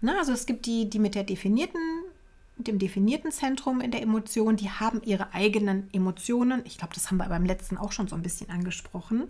Ne? 0.00 0.16
Also 0.18 0.32
es 0.32 0.46
gibt 0.46 0.66
die, 0.66 0.88
die 0.88 0.98
mit 0.98 1.14
der 1.14 1.24
definierten, 1.24 1.80
mit 2.56 2.68
dem 2.68 2.78
definierten 2.78 3.32
Zentrum 3.32 3.80
in 3.80 3.90
der 3.90 4.02
Emotion, 4.02 4.56
die 4.56 4.70
haben 4.70 5.02
ihre 5.02 5.34
eigenen 5.34 5.92
Emotionen. 5.92 6.62
Ich 6.64 6.78
glaube, 6.78 6.94
das 6.94 7.10
haben 7.10 7.18
wir 7.18 7.28
beim 7.28 7.44
letzten 7.44 7.76
auch 7.76 7.92
schon 7.92 8.08
so 8.08 8.16
ein 8.16 8.22
bisschen 8.22 8.48
angesprochen, 8.48 9.24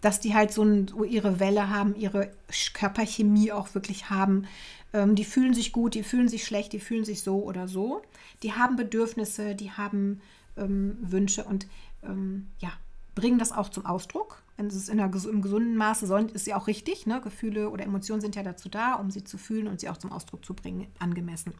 dass 0.00 0.20
die 0.20 0.34
halt 0.34 0.52
so, 0.52 0.64
ein, 0.64 0.88
so 0.88 1.04
ihre 1.04 1.38
Welle 1.38 1.70
haben, 1.70 1.94
ihre 1.94 2.32
Körperchemie 2.72 3.52
auch 3.52 3.74
wirklich 3.74 4.10
haben. 4.10 4.46
Ähm, 4.92 5.14
die 5.14 5.24
fühlen 5.24 5.54
sich 5.54 5.72
gut, 5.72 5.94
die 5.94 6.02
fühlen 6.02 6.28
sich 6.28 6.44
schlecht, 6.44 6.72
die 6.72 6.80
fühlen 6.80 7.04
sich 7.04 7.22
so 7.22 7.42
oder 7.44 7.68
so. 7.68 8.02
Die 8.42 8.52
haben 8.52 8.74
Bedürfnisse, 8.74 9.54
die 9.54 9.70
haben 9.70 10.20
ähm, 10.56 10.96
Wünsche 11.00 11.44
und 11.44 11.68
ähm, 12.02 12.48
ja, 12.58 12.72
bringen 13.14 13.38
das 13.38 13.52
auch 13.52 13.68
zum 13.68 13.86
Ausdruck. 13.86 14.42
Wenn 14.56 14.66
es 14.66 14.88
in 14.88 15.00
einer, 15.00 15.12
im 15.26 15.42
gesunden 15.42 15.76
Maße 15.76 16.06
sollen, 16.06 16.28
ist 16.28 16.44
sie 16.44 16.54
auch 16.54 16.68
richtig. 16.68 17.06
Ne? 17.06 17.20
Gefühle 17.20 17.70
oder 17.70 17.84
Emotionen 17.84 18.20
sind 18.20 18.36
ja 18.36 18.42
dazu 18.42 18.68
da, 18.68 18.94
um 18.94 19.10
sie 19.10 19.24
zu 19.24 19.36
fühlen 19.36 19.66
und 19.66 19.80
sie 19.80 19.88
auch 19.88 19.96
zum 19.96 20.12
Ausdruck 20.12 20.44
zu 20.44 20.54
bringen, 20.54 20.86
angemessen. 21.00 21.54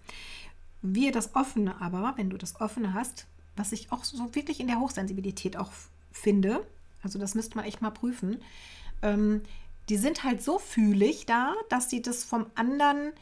Wir 0.85 1.13
das 1.13 1.35
Offene 1.35 1.81
aber, 1.81 2.15
wenn 2.17 2.31
du 2.31 2.37
das 2.37 2.61
Offene 2.61 2.95
hast, 2.95 3.27
was 3.57 3.73
ich 3.73 3.91
auch 3.91 4.05
so 4.05 4.35
wirklich 4.35 4.61
in 4.61 4.67
der 4.67 4.81
Hochsensibilität 4.81 5.57
auch 5.57 5.73
finde, 6.13 6.67
also 7.03 7.19
das 7.19 7.35
müsste 7.35 7.57
man 7.57 7.65
echt 7.65 7.83
mal 7.83 7.91
prüfen, 7.91 8.43
ähm, 9.03 9.43
die 9.89 9.97
sind 9.97 10.25
halt 10.25 10.43
so 10.43 10.59
fühlig 10.59 11.27
da, 11.27 11.55
dass 11.69 11.91
sie 11.91 12.03
das 12.03 12.25
vom 12.25 12.47
anderen 12.55 13.13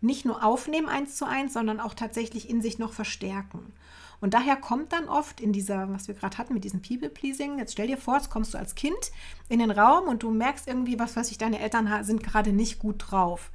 nicht 0.00 0.24
nur 0.24 0.44
aufnehmen 0.44 0.88
eins 0.88 1.16
zu 1.16 1.24
eins, 1.24 1.52
sondern 1.52 1.80
auch 1.80 1.94
tatsächlich 1.94 2.50
in 2.50 2.60
sich 2.60 2.78
noch 2.78 2.92
verstärken. 2.92 3.72
Und 4.20 4.34
daher 4.34 4.56
kommt 4.56 4.92
dann 4.92 5.08
oft 5.08 5.40
in 5.40 5.52
dieser, 5.52 5.92
was 5.92 6.06
wir 6.06 6.14
gerade 6.14 6.38
hatten 6.38 6.54
mit 6.54 6.62
diesem 6.62 6.80
People-Pleasing, 6.80 7.58
jetzt 7.58 7.72
stell 7.72 7.88
dir 7.88 7.98
vor, 7.98 8.16
jetzt 8.16 8.30
kommst 8.30 8.54
du 8.54 8.58
als 8.58 8.76
Kind 8.76 9.10
in 9.48 9.58
den 9.58 9.72
Raum 9.72 10.06
und 10.08 10.22
du 10.22 10.30
merkst 10.30 10.68
irgendwie, 10.68 10.98
was 10.98 11.16
weiß 11.16 11.30
ich, 11.30 11.38
deine 11.38 11.58
Eltern 11.58 12.04
sind 12.04 12.22
gerade 12.22 12.52
nicht 12.52 12.78
gut 12.78 13.04
drauf. 13.10 13.50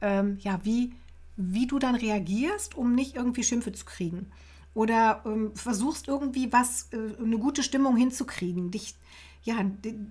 Ähm, 0.00 0.38
ja, 0.40 0.58
wie, 0.64 0.92
wie 1.38 1.66
du 1.66 1.78
dann 1.78 1.94
reagierst, 1.94 2.76
um 2.76 2.94
nicht 2.94 3.14
irgendwie 3.14 3.44
Schimpfe 3.44 3.72
zu 3.72 3.84
kriegen. 3.84 4.30
Oder 4.74 5.22
ähm, 5.24 5.54
versuchst 5.54 6.08
irgendwie 6.08 6.52
was, 6.52 6.88
äh, 6.92 7.22
eine 7.22 7.38
gute 7.38 7.62
Stimmung 7.62 7.96
hinzukriegen, 7.96 8.70
dich 8.70 8.96
ja, 9.44 9.54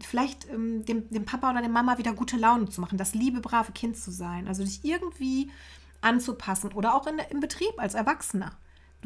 vielleicht 0.03 0.49
ähm, 0.49 0.85
dem, 0.85 1.09
dem 1.09 1.25
Papa 1.25 1.51
oder 1.51 1.59
der 1.59 1.69
Mama 1.69 1.97
wieder 1.97 2.13
gute 2.13 2.37
Laune 2.37 2.69
zu 2.69 2.81
machen, 2.81 2.97
das 2.97 3.13
liebe, 3.13 3.41
brave 3.41 3.71
Kind 3.73 3.97
zu 3.97 4.09
sein. 4.09 4.47
Also 4.47 4.63
dich 4.63 4.83
irgendwie 4.83 5.51
anzupassen 6.01 6.71
oder 6.71 6.95
auch 6.95 7.05
in, 7.07 7.19
im 7.29 7.41
Betrieb 7.41 7.73
als 7.77 7.93
Erwachsener. 7.93 8.57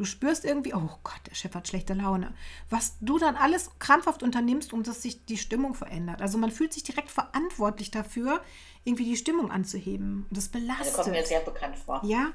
Du 0.02 0.06
spürst 0.06 0.44
irgendwie, 0.44 0.74
oh 0.74 0.90
Gott, 1.04 1.20
der 1.28 1.36
Chef 1.36 1.54
hat 1.54 1.68
schlechte 1.68 1.94
Laune. 1.94 2.34
Was 2.70 2.96
du 3.00 3.20
dann 3.20 3.36
alles 3.36 3.70
krampfhaft 3.78 4.24
unternimmst, 4.24 4.72
um 4.72 4.82
dass 4.82 5.00
sich 5.00 5.24
die 5.26 5.36
Stimmung 5.36 5.74
verändert. 5.74 6.20
Also 6.20 6.38
man 6.38 6.50
fühlt 6.50 6.72
sich 6.72 6.82
direkt 6.82 7.08
verantwortlich 7.08 7.92
dafür, 7.92 8.42
irgendwie 8.82 9.04
die 9.04 9.16
Stimmung 9.16 9.52
anzuheben. 9.52 10.26
Das 10.32 10.48
belastet. 10.48 10.88
Das 10.88 10.96
kommt 10.96 11.12
mir 11.12 11.24
sehr 11.24 11.38
bekannt 11.38 11.76
vor. 11.78 12.00
Ja. 12.04 12.32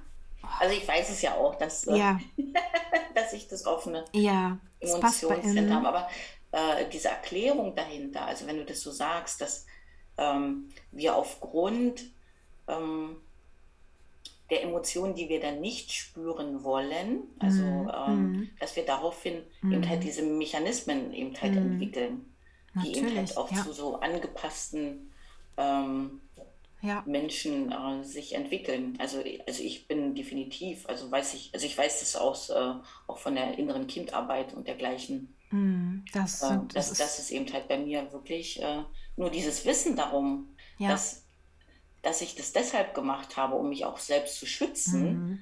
Also 0.62 0.78
ich 0.78 0.88
weiß 0.88 1.10
es 1.10 1.22
ja 1.22 1.34
auch, 1.34 1.56
dass, 1.56 1.86
äh, 1.88 1.98
ja. 1.98 2.22
dass 3.16 3.34
ich 3.34 3.50
das 3.50 3.66
offene 3.66 4.06
ja, 4.14 4.58
Emotionszentrum 4.80 5.74
habe. 5.74 5.88
Aber 5.90 6.10
äh, 6.54 6.88
diese 6.90 7.10
Erklärung 7.10 7.76
dahinter, 7.76 8.28
also 8.28 8.48
wenn 8.48 8.56
du 8.56 8.64
das 8.64 8.80
so 8.80 8.92
sagst, 8.92 9.42
dass 9.42 9.66
ähm, 10.18 10.70
wir 10.94 11.18
aufgrund 11.18 12.06
ähm, 12.70 13.18
der 14.50 14.64
Emotionen, 14.64 15.16
die 15.16 15.30
wir 15.30 15.42
dann 15.42 15.60
nicht 15.60 15.92
spüren 15.92 16.64
wollen, 16.64 17.24
also 17.40 17.64
mm. 17.64 17.92
ähm, 18.08 18.50
dass 18.60 18.76
wir 18.76 18.86
daraufhin 18.86 19.44
mm. 19.62 19.74
eben 19.74 19.90
halt 19.90 20.04
diese 20.04 20.22
Mechanismen 20.22 21.14
eben 21.14 21.36
halt 21.42 21.56
mm. 21.56 21.58
entwickeln, 21.58 22.34
die 22.76 22.78
Natürlich, 22.78 22.98
eben 22.98 23.18
halt 23.18 23.38
auch 23.38 23.52
ja. 23.52 23.64
zu 23.64 23.74
so 23.74 23.96
angepassten 24.00 25.12
ähm, 25.58 26.22
ja. 26.82 27.04
Menschen 27.06 27.72
äh, 27.72 28.04
sich 28.04 28.36
entwickeln. 28.36 28.98
Also, 29.00 29.24
also 29.48 29.64
ich 29.64 29.88
bin 29.88 30.16
definitiv, 30.16 30.88
also 30.88 31.12
weiß 31.12 31.34
ich, 31.34 31.52
also 31.54 31.66
ich 31.66 31.78
weiß 31.78 32.00
das 32.00 32.16
aus 32.16 32.50
äh, 32.50 32.74
auch 33.08 33.18
von 33.18 33.36
der 33.36 33.58
inneren 33.58 33.88
Kindarbeit 33.88 34.54
und 34.54 34.68
dergleichen. 34.68 35.36
Mm, 35.52 36.06
das, 36.14 36.42
äh, 36.44 36.60
das, 36.74 36.74
das, 36.74 36.92
ist, 36.92 37.02
das 37.02 37.20
ist 37.20 37.32
eben 37.32 37.52
halt 37.52 37.68
bei 37.68 37.78
mir 37.78 38.12
wirklich 38.12 38.62
äh, 38.62 38.84
nur 39.16 39.30
dieses 39.30 39.66
Wissen 39.66 39.96
darum, 39.96 40.56
ja. 40.78 40.90
dass 40.90 41.27
dass 42.02 42.22
ich 42.22 42.36
das 42.36 42.54
deshalb 42.54 42.94
gemacht 42.94 43.38
habe, 43.38 43.56
um 43.56 43.70
mich 43.70 43.86
auch 43.86 43.98
selbst 43.98 44.40
zu 44.40 44.46
schützen, 44.46 45.02
mhm. 45.04 45.40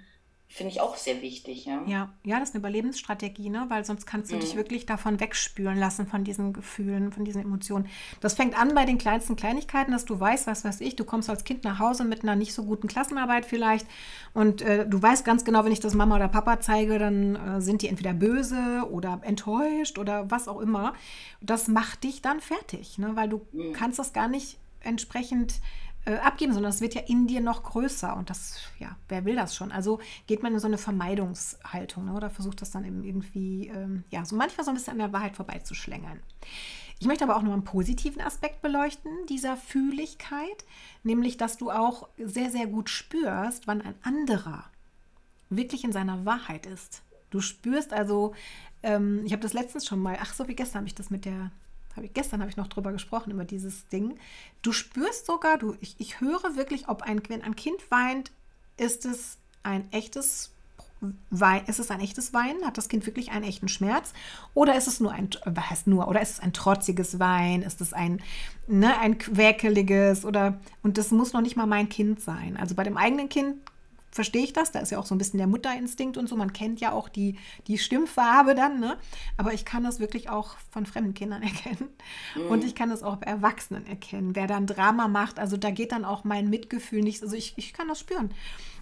finde 0.47 0.71
ich 0.71 0.81
auch 0.81 0.95
sehr 0.95 1.21
wichtig. 1.21 1.65
Ja? 1.65 1.83
ja, 1.85 2.13
ja, 2.23 2.39
das 2.39 2.49
ist 2.49 2.55
eine 2.55 2.61
Überlebensstrategie, 2.61 3.49
ne? 3.49 3.65
weil 3.67 3.83
sonst 3.85 4.05
kannst 4.05 4.31
du 4.31 4.37
mhm. 4.37 4.39
dich 4.39 4.55
wirklich 4.55 4.85
davon 4.85 5.19
wegspülen 5.19 5.77
lassen, 5.77 6.07
von 6.07 6.23
diesen 6.23 6.53
Gefühlen, 6.53 7.11
von 7.11 7.25
diesen 7.25 7.41
Emotionen. 7.41 7.87
Das 8.21 8.35
fängt 8.35 8.57
an 8.57 8.73
bei 8.73 8.85
den 8.85 8.97
kleinsten 8.97 9.35
Kleinigkeiten, 9.35 9.91
dass 9.91 10.05
du 10.05 10.19
weißt, 10.19 10.47
was 10.47 10.63
weiß 10.63 10.81
ich, 10.81 10.95
du 10.95 11.03
kommst 11.03 11.29
als 11.29 11.43
Kind 11.43 11.65
nach 11.65 11.79
Hause 11.79 12.05
mit 12.05 12.23
einer 12.23 12.35
nicht 12.35 12.53
so 12.53 12.63
guten 12.63 12.87
Klassenarbeit 12.87 13.45
vielleicht 13.45 13.85
und 14.33 14.61
äh, 14.61 14.87
du 14.87 15.01
weißt 15.01 15.25
ganz 15.25 15.43
genau, 15.43 15.65
wenn 15.65 15.73
ich 15.73 15.81
das 15.81 15.93
Mama 15.93 16.15
oder 16.15 16.29
Papa 16.29 16.61
zeige, 16.61 16.97
dann 16.99 17.35
äh, 17.35 17.61
sind 17.61 17.81
die 17.81 17.89
entweder 17.89 18.13
böse 18.13 18.87
oder 18.89 19.19
enttäuscht 19.23 19.99
oder 19.99 20.31
was 20.31 20.47
auch 20.47 20.61
immer. 20.61 20.93
Das 21.41 21.67
macht 21.67 22.05
dich 22.05 22.21
dann 22.21 22.39
fertig, 22.39 22.97
ne? 22.97 23.11
weil 23.15 23.29
du 23.29 23.45
mhm. 23.51 23.73
kannst 23.73 23.99
das 23.99 24.13
gar 24.13 24.29
nicht 24.29 24.57
entsprechend 24.85 25.55
äh, 26.05 26.15
abgeben, 26.17 26.53
sondern 26.53 26.71
es 26.71 26.81
wird 26.81 26.93
ja 26.93 27.01
in 27.01 27.27
dir 27.27 27.41
noch 27.41 27.63
größer. 27.63 28.15
Und 28.15 28.29
das, 28.29 28.59
ja, 28.79 28.95
wer 29.09 29.25
will 29.25 29.35
das 29.35 29.55
schon? 29.55 29.71
Also 29.71 29.99
geht 30.27 30.43
man 30.43 30.53
in 30.53 30.59
so 30.59 30.67
eine 30.67 30.77
Vermeidungshaltung 30.77 32.05
ne? 32.05 32.13
oder 32.13 32.29
versucht 32.29 32.61
das 32.61 32.71
dann 32.71 32.85
eben 32.85 33.03
irgendwie, 33.03 33.67
ähm, 33.67 34.03
ja, 34.09 34.23
so 34.25 34.35
manchmal 34.35 34.65
so 34.65 34.71
ein 34.71 34.75
bisschen 34.75 34.93
an 34.93 34.99
der 34.99 35.13
Wahrheit 35.13 35.35
vorbeizuschlängern. 35.35 36.19
Ich 36.99 37.07
möchte 37.07 37.25
aber 37.25 37.35
auch 37.35 37.41
noch 37.41 37.53
einen 37.53 37.63
positiven 37.63 38.21
Aspekt 38.21 38.61
beleuchten 38.61 39.11
dieser 39.27 39.57
Fühligkeit, 39.57 40.63
nämlich, 41.03 41.37
dass 41.37 41.57
du 41.57 41.71
auch 41.71 42.07
sehr, 42.17 42.51
sehr 42.51 42.67
gut 42.67 42.89
spürst, 42.89 43.67
wann 43.67 43.81
ein 43.81 43.95
anderer 44.01 44.65
wirklich 45.49 45.83
in 45.83 45.91
seiner 45.91 46.25
Wahrheit 46.25 46.65
ist. 46.65 47.01
Du 47.31 47.41
spürst 47.41 47.91
also, 47.91 48.33
ähm, 48.81 49.23
ich 49.25 49.33
habe 49.33 49.41
das 49.41 49.53
letztens 49.53 49.85
schon 49.85 49.99
mal, 49.99 50.17
ach 50.21 50.33
so 50.33 50.47
wie 50.47 50.55
gestern 50.55 50.79
habe 50.79 50.87
ich 50.87 50.95
das 50.95 51.09
mit 51.09 51.25
der 51.25 51.51
habe 51.95 52.05
ich, 52.05 52.13
gestern 52.13 52.41
habe 52.41 52.49
ich 52.49 52.57
noch 52.57 52.67
drüber 52.67 52.91
gesprochen, 52.91 53.31
über 53.31 53.45
dieses 53.45 53.87
Ding. 53.87 54.17
Du 54.61 54.71
spürst 54.71 55.25
sogar, 55.25 55.57
du, 55.57 55.75
ich, 55.79 55.95
ich 55.97 56.19
höre 56.19 56.55
wirklich, 56.55 56.87
ob 56.87 57.01
ein, 57.03 57.21
wenn 57.29 57.41
ein 57.41 57.55
Kind 57.55 57.89
weint, 57.89 58.31
ist 58.77 59.05
es 59.05 59.37
ein 59.63 59.91
echtes 59.91 60.51
Wein, 61.29 61.63
ist 61.67 61.79
es 61.79 61.91
ein 61.91 61.99
echtes 61.99 62.33
Weinen? 62.33 62.65
Hat 62.65 62.77
das 62.77 62.89
Kind 62.89 63.05
wirklich 63.05 63.31
einen 63.31 63.43
echten 63.43 63.67
Schmerz? 63.67 64.13
Oder 64.53 64.75
ist 64.75 64.87
es 64.87 64.99
nur 64.99 65.11
ein, 65.11 65.29
was 65.45 65.69
heißt 65.69 65.87
nur, 65.87 66.07
oder 66.07 66.21
ist 66.21 66.31
es 66.31 66.39
ein 66.39 66.53
trotziges 66.53 67.19
Wein? 67.19 67.61
Ist 67.61 67.81
es 67.81 67.93
ein, 67.93 68.21
ne, 68.67 68.97
ein 68.99 69.17
quäkeliges? 69.17 70.25
Oder, 70.25 70.59
und 70.83 70.97
das 70.97 71.11
muss 71.11 71.33
noch 71.33 71.41
nicht 71.41 71.55
mal 71.55 71.67
mein 71.67 71.89
Kind 71.89 72.21
sein. 72.21 72.57
Also 72.57 72.75
bei 72.75 72.83
dem 72.83 72.97
eigenen 72.97 73.29
Kind 73.29 73.57
verstehe 74.15 74.43
ich 74.43 74.53
das. 74.53 74.71
Da 74.71 74.79
ist 74.79 74.91
ja 74.91 74.97
auch 74.97 75.05
so 75.05 75.13
ein 75.13 75.17
bisschen 75.17 75.39
der 75.39 75.47
Mutterinstinkt 75.47 76.15
und 76.15 76.29
so. 76.29 76.37
Man 76.37 76.53
kennt 76.53 76.79
ja 76.79 76.93
auch 76.93 77.09
die, 77.09 77.37
die 77.67 77.77
Stimmfarbe 77.77 78.55
dann, 78.55 78.79
ne? 78.79 78.97
Aber 79.35 79.53
ich 79.53 79.65
kann 79.65 79.83
das 79.83 79.99
wirklich 79.99 80.29
auch 80.29 80.55
von 80.71 80.85
fremden 80.85 81.13
Kindern 81.13 81.43
erkennen. 81.43 81.89
Mhm. 82.35 82.47
Und 82.47 82.63
ich 82.63 82.75
kann 82.75 82.89
das 82.89 83.03
auch 83.03 83.17
bei 83.17 83.27
Erwachsenen 83.27 83.85
erkennen. 83.85 84.33
Wer 84.33 84.47
dann 84.47 84.67
Drama 84.67 85.09
macht, 85.09 85.37
also 85.37 85.57
da 85.57 85.69
geht 85.69 85.91
dann 85.91 86.05
auch 86.05 86.23
mein 86.23 86.49
Mitgefühl 86.49 87.01
nicht. 87.01 87.21
Also 87.21 87.35
ich, 87.35 87.53
ich 87.57 87.73
kann 87.73 87.89
das 87.89 87.99
spüren. 87.99 88.33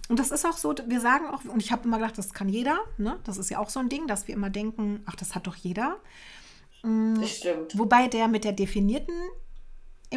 Und 0.08 0.20
das 0.20 0.30
ist 0.30 0.46
auch 0.46 0.56
so, 0.56 0.72
wir 0.86 1.00
sagen 1.00 1.26
auch, 1.26 1.44
und 1.44 1.60
ich 1.60 1.72
habe 1.72 1.84
immer 1.84 1.98
gedacht, 1.98 2.16
das 2.16 2.32
kann 2.32 2.48
jeder, 2.48 2.78
ne? 2.96 3.18
Das 3.24 3.36
ist 3.36 3.50
ja 3.50 3.58
auch 3.58 3.70
so 3.70 3.80
ein 3.80 3.88
Ding, 3.88 4.06
dass 4.06 4.28
wir 4.28 4.36
immer 4.36 4.50
denken, 4.50 5.02
ach, 5.06 5.16
das 5.16 5.34
hat 5.34 5.48
doch 5.48 5.56
jeder. 5.56 5.96
Mm, 6.84 7.20
das 7.20 7.38
stimmt. 7.38 7.76
Wobei 7.76 8.06
der 8.06 8.28
mit 8.28 8.44
der 8.44 8.52
definierten 8.52 9.16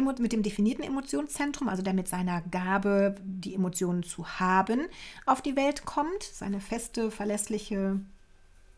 mit 0.02 0.32
dem 0.32 0.42
definierten 0.42 0.84
Emotionszentrum, 0.84 1.68
also 1.68 1.82
der 1.82 1.94
mit 1.94 2.08
seiner 2.08 2.42
Gabe, 2.42 3.16
die 3.22 3.54
Emotionen 3.54 4.02
zu 4.02 4.26
haben, 4.40 4.86
auf 5.26 5.42
die 5.42 5.56
Welt 5.56 5.84
kommt, 5.84 6.22
seine 6.22 6.60
feste, 6.60 7.10
verlässliche 7.10 8.00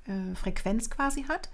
äh, 0.06 0.34
Frequenz 0.34 0.90
quasi 0.90 1.24
hat. 1.24 1.48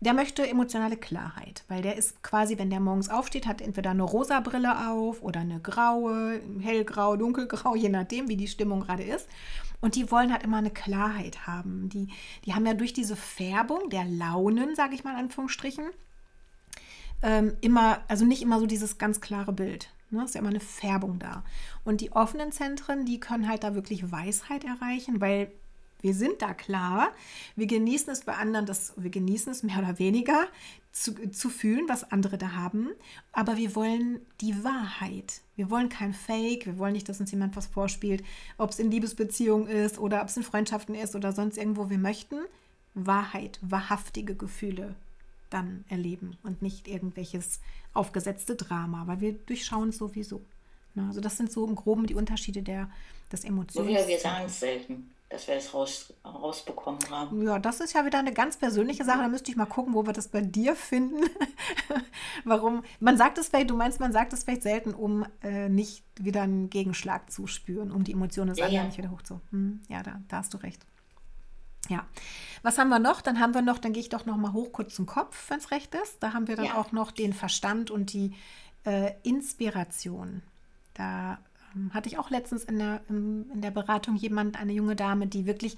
Der 0.00 0.12
möchte 0.12 0.46
emotionale 0.46 0.98
Klarheit, 0.98 1.64
weil 1.68 1.80
der 1.80 1.96
ist 1.96 2.22
quasi, 2.22 2.58
wenn 2.58 2.68
der 2.68 2.80
morgens 2.80 3.08
aufsteht, 3.08 3.46
hat 3.46 3.62
entweder 3.62 3.90
eine 3.90 4.02
rosa 4.02 4.40
Brille 4.40 4.90
auf 4.90 5.22
oder 5.22 5.40
eine 5.40 5.58
graue, 5.58 6.40
hellgrau, 6.60 7.16
dunkelgrau, 7.16 7.74
je 7.74 7.88
nachdem, 7.88 8.28
wie 8.28 8.36
die 8.36 8.48
Stimmung 8.48 8.80
gerade 8.80 9.04
ist. 9.04 9.26
Und 9.80 9.94
die 9.94 10.10
wollen 10.10 10.32
halt 10.32 10.42
immer 10.42 10.58
eine 10.58 10.70
Klarheit 10.70 11.46
haben. 11.46 11.88
Die, 11.88 12.08
die 12.44 12.54
haben 12.54 12.66
ja 12.66 12.74
durch 12.74 12.92
diese 12.92 13.16
Färbung 13.16 13.88
der 13.88 14.04
Launen, 14.04 14.74
sage 14.74 14.94
ich 14.94 15.02
mal 15.02 15.12
in 15.12 15.24
Anführungsstrichen, 15.24 15.86
ähm, 17.22 17.56
immer, 17.60 18.00
also 18.08 18.24
nicht 18.24 18.42
immer 18.42 18.60
so 18.60 18.66
dieses 18.66 18.98
ganz 18.98 19.20
klare 19.20 19.52
Bild. 19.52 19.90
Ne? 20.10 20.24
Ist 20.24 20.34
ja 20.34 20.40
immer 20.40 20.50
eine 20.50 20.60
Färbung 20.60 21.18
da. 21.18 21.44
Und 21.84 22.00
die 22.00 22.12
offenen 22.12 22.52
Zentren, 22.52 23.04
die 23.04 23.20
können 23.20 23.48
halt 23.48 23.64
da 23.64 23.74
wirklich 23.74 24.10
Weisheit 24.10 24.64
erreichen, 24.64 25.20
weil 25.20 25.50
wir 26.00 26.14
sind 26.14 26.42
da 26.42 26.54
klar. 26.54 27.08
Wir 27.56 27.66
genießen 27.66 28.12
es 28.12 28.24
bei 28.24 28.34
anderen, 28.34 28.66
das, 28.66 28.92
wir 28.96 29.10
genießen 29.10 29.50
es 29.50 29.62
mehr 29.62 29.78
oder 29.78 29.98
weniger 29.98 30.46
zu, 30.92 31.14
zu 31.30 31.50
fühlen, 31.50 31.88
was 31.88 32.10
andere 32.12 32.38
da 32.38 32.52
haben. 32.52 32.90
Aber 33.32 33.56
wir 33.56 33.74
wollen 33.74 34.20
die 34.40 34.62
Wahrheit. 34.62 35.40
Wir 35.56 35.70
wollen 35.70 35.88
kein 35.88 36.12
Fake. 36.12 36.66
Wir 36.66 36.78
wollen 36.78 36.92
nicht, 36.92 37.08
dass 37.08 37.20
uns 37.20 37.30
jemand 37.30 37.56
was 37.56 37.66
vorspielt, 37.66 38.22
ob 38.58 38.70
es 38.70 38.78
in 38.78 38.90
Liebesbeziehungen 38.90 39.66
ist 39.66 39.98
oder 39.98 40.22
ob 40.22 40.28
es 40.28 40.36
in 40.36 40.42
Freundschaften 40.42 40.94
ist 40.94 41.16
oder 41.16 41.32
sonst 41.32 41.56
irgendwo. 41.56 41.90
Wir 41.90 41.98
möchten 41.98 42.36
Wahrheit, 42.94 43.58
wahrhaftige 43.62 44.36
Gefühle 44.36 44.94
dann 45.50 45.84
erleben 45.88 46.36
und 46.42 46.62
nicht 46.62 46.88
irgendwelches 46.88 47.60
aufgesetzte 47.92 48.56
Drama, 48.56 49.06
weil 49.06 49.20
wir 49.20 49.32
durchschauen 49.32 49.90
es 49.90 49.98
sowieso. 49.98 50.42
Ne? 50.94 51.04
Also 51.08 51.20
das 51.20 51.36
sind 51.36 51.52
so 51.52 51.66
im 51.66 51.74
Groben 51.74 52.06
die 52.06 52.14
Unterschiede 52.14 52.62
der, 52.62 52.90
des 53.30 53.44
Emotions. 53.44 53.88
Ja, 53.88 54.06
wir 54.06 54.18
sagen 54.18 54.46
es 54.46 54.60
selten, 54.60 55.10
dass 55.28 55.48
wir 55.48 55.56
es 55.56 55.74
raus, 55.74 56.12
rausbekommen 56.24 57.10
haben. 57.10 57.42
Ja, 57.44 57.58
das 57.58 57.80
ist 57.80 57.92
ja 57.92 58.04
wieder 58.04 58.18
eine 58.18 58.32
ganz 58.32 58.56
persönliche 58.56 59.04
Sache. 59.04 59.18
Da 59.18 59.28
müsste 59.28 59.50
ich 59.50 59.56
mal 59.56 59.66
gucken, 59.66 59.94
wo 59.94 60.06
wir 60.06 60.12
das 60.12 60.28
bei 60.28 60.40
dir 60.40 60.76
finden. 60.76 61.24
Warum? 62.44 62.84
Man 63.00 63.16
sagt 63.16 63.38
es 63.38 63.48
vielleicht, 63.48 63.70
du 63.70 63.76
meinst, 63.76 64.00
man 64.00 64.12
sagt 64.12 64.32
es 64.32 64.44
vielleicht 64.44 64.62
selten, 64.62 64.94
um 64.94 65.26
äh, 65.42 65.68
nicht 65.68 66.04
wieder 66.18 66.42
einen 66.42 66.70
Gegenschlag 66.70 67.30
zu 67.30 67.46
spüren, 67.46 67.90
um 67.90 68.04
die 68.04 68.12
Emotionen 68.12 68.50
des 68.50 68.58
ja, 68.58 68.66
anderen 68.66 68.84
ja. 68.84 68.88
nicht 68.88 68.98
wieder 68.98 69.10
hochzu. 69.10 69.40
Hm, 69.50 69.80
ja, 69.88 70.02
da, 70.02 70.20
da 70.28 70.38
hast 70.38 70.54
du 70.54 70.58
recht. 70.58 70.86
Ja. 71.88 72.06
Was 72.62 72.78
haben 72.78 72.88
wir 72.88 72.98
noch? 72.98 73.20
Dann 73.20 73.38
haben 73.40 73.54
wir 73.54 73.62
noch, 73.62 73.78
dann 73.78 73.92
gehe 73.92 74.00
ich 74.02 74.08
doch 74.08 74.26
noch 74.26 74.36
mal 74.36 74.52
hoch 74.52 74.72
kurz 74.72 74.94
zum 74.94 75.06
Kopf, 75.06 75.50
wenn 75.50 75.58
es 75.58 75.70
recht 75.70 75.94
ist. 75.94 76.22
Da 76.22 76.32
haben 76.32 76.48
wir 76.48 76.56
dann 76.56 76.66
ja. 76.66 76.74
auch 76.74 76.92
noch 76.92 77.12
den 77.12 77.32
Verstand 77.32 77.90
und 77.90 78.12
die 78.12 78.34
äh, 78.84 79.12
Inspiration. 79.22 80.42
Da 80.94 81.38
ähm, 81.74 81.92
hatte 81.94 82.08
ich 82.08 82.18
auch 82.18 82.30
letztens 82.30 82.64
in 82.64 82.78
der, 82.78 83.02
in, 83.08 83.50
in 83.52 83.60
der 83.60 83.70
Beratung 83.70 84.16
jemand, 84.16 84.58
eine 84.58 84.72
junge 84.72 84.96
Dame, 84.96 85.26
die 85.26 85.46
wirklich 85.46 85.76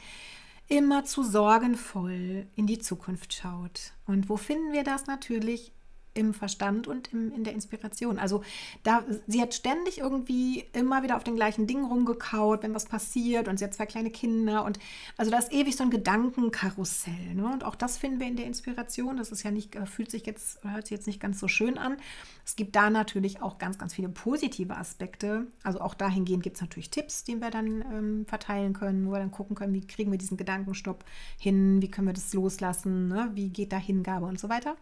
immer 0.68 1.04
zu 1.04 1.22
sorgenvoll 1.22 2.46
in 2.54 2.66
die 2.66 2.78
Zukunft 2.78 3.32
schaut. 3.32 3.92
Und 4.06 4.28
wo 4.28 4.36
finden 4.36 4.72
wir 4.72 4.84
das 4.84 5.06
natürlich? 5.06 5.72
Im 6.18 6.34
Verstand 6.34 6.86
und 6.86 7.12
im, 7.12 7.32
in 7.32 7.44
der 7.44 7.52
Inspiration. 7.52 8.18
Also 8.18 8.42
da, 8.82 9.04
sie 9.26 9.40
hat 9.40 9.54
ständig 9.54 9.98
irgendwie 9.98 10.64
immer 10.72 11.02
wieder 11.02 11.16
auf 11.16 11.24
den 11.24 11.36
gleichen 11.36 11.66
Dingen 11.66 11.84
rumgekaut, 11.84 12.62
wenn 12.62 12.74
was 12.74 12.86
passiert 12.86 13.48
und 13.48 13.58
sie 13.58 13.64
hat 13.64 13.74
zwei 13.74 13.86
kleine 13.86 14.10
Kinder 14.10 14.64
und 14.64 14.78
also 15.16 15.30
da 15.30 15.38
ist 15.38 15.52
ewig 15.52 15.76
so 15.76 15.84
ein 15.84 15.90
Gedankenkarussell. 15.90 17.34
Ne? 17.34 17.50
Und 17.52 17.64
auch 17.64 17.74
das 17.74 17.98
finden 17.98 18.20
wir 18.20 18.26
in 18.26 18.36
der 18.36 18.46
Inspiration. 18.46 19.16
Das 19.16 19.30
ist 19.30 19.42
ja 19.42 19.50
nicht, 19.50 19.76
äh, 19.76 19.86
fühlt 19.86 20.10
sich 20.10 20.26
jetzt, 20.26 20.62
hört 20.64 20.86
sich 20.86 20.96
jetzt 20.96 21.06
nicht 21.06 21.20
ganz 21.20 21.38
so 21.38 21.48
schön 21.48 21.78
an. 21.78 21.96
Es 22.44 22.56
gibt 22.56 22.74
da 22.76 22.88
natürlich 22.88 23.42
auch 23.42 23.58
ganz, 23.58 23.78
ganz 23.78 23.94
viele 23.94 24.08
positive 24.08 24.76
Aspekte. 24.76 25.46
Also 25.62 25.80
auch 25.80 25.94
dahingehend 25.94 26.42
gibt 26.42 26.56
es 26.56 26.62
natürlich 26.62 26.90
Tipps, 26.90 27.22
die 27.22 27.36
wir 27.36 27.50
dann 27.50 27.82
ähm, 27.92 28.26
verteilen 28.26 28.72
können, 28.72 29.06
wo 29.06 29.12
wir 29.12 29.18
dann 29.18 29.30
gucken 29.30 29.54
können, 29.54 29.74
wie 29.74 29.86
kriegen 29.86 30.10
wir 30.10 30.18
diesen 30.18 30.36
Gedankenstopp 30.36 31.04
hin, 31.38 31.82
wie 31.82 31.90
können 31.90 32.06
wir 32.06 32.14
das 32.14 32.32
loslassen, 32.32 33.08
ne? 33.08 33.30
wie 33.34 33.50
geht 33.50 33.72
da 33.72 33.76
Hingabe 33.76 34.26
und 34.26 34.40
so 34.40 34.48
weiter. 34.48 34.76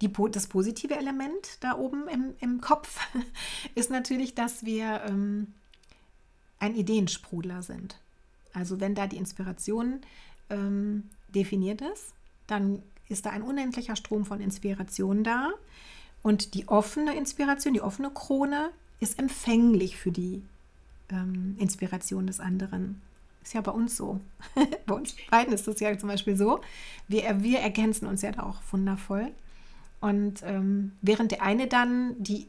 Die, 0.00 0.12
das 0.12 0.48
positive 0.48 0.65
Element 0.74 1.58
da 1.60 1.76
oben 1.76 2.08
im, 2.08 2.34
im 2.40 2.60
Kopf 2.60 2.98
ist 3.74 3.90
natürlich, 3.90 4.34
dass 4.34 4.64
wir 4.64 5.02
ähm, 5.06 5.54
ein 6.58 6.74
Ideensprudler 6.74 7.62
sind. 7.62 7.98
Also 8.52 8.80
wenn 8.80 8.94
da 8.94 9.06
die 9.06 9.18
Inspiration 9.18 10.00
ähm, 10.50 11.10
definiert 11.34 11.82
ist, 11.82 12.14
dann 12.46 12.82
ist 13.08 13.26
da 13.26 13.30
ein 13.30 13.42
unendlicher 13.42 13.96
Strom 13.96 14.24
von 14.24 14.40
Inspiration 14.40 15.24
da. 15.24 15.50
Und 16.22 16.54
die 16.54 16.68
offene 16.68 17.16
Inspiration, 17.16 17.74
die 17.74 17.82
offene 17.82 18.10
Krone, 18.10 18.70
ist 18.98 19.18
empfänglich 19.18 19.96
für 19.96 20.10
die 20.10 20.42
ähm, 21.10 21.56
Inspiration 21.58 22.26
des 22.26 22.40
anderen. 22.40 23.00
Ist 23.42 23.54
ja 23.54 23.60
bei 23.60 23.70
uns 23.70 23.96
so. 23.96 24.20
bei 24.86 24.94
uns 24.94 25.14
beiden 25.30 25.52
ist 25.52 25.68
das 25.68 25.78
ja 25.78 25.96
zum 25.96 26.08
Beispiel 26.08 26.36
so. 26.36 26.60
Wir, 27.06 27.42
wir 27.42 27.60
ergänzen 27.60 28.06
uns 28.06 28.22
ja 28.22 28.32
da 28.32 28.42
auch 28.42 28.56
wundervoll. 28.70 29.30
Und 30.00 30.42
ähm, 30.44 30.92
während 31.02 31.32
der 31.32 31.42
eine 31.42 31.66
dann 31.66 32.14
die 32.18 32.46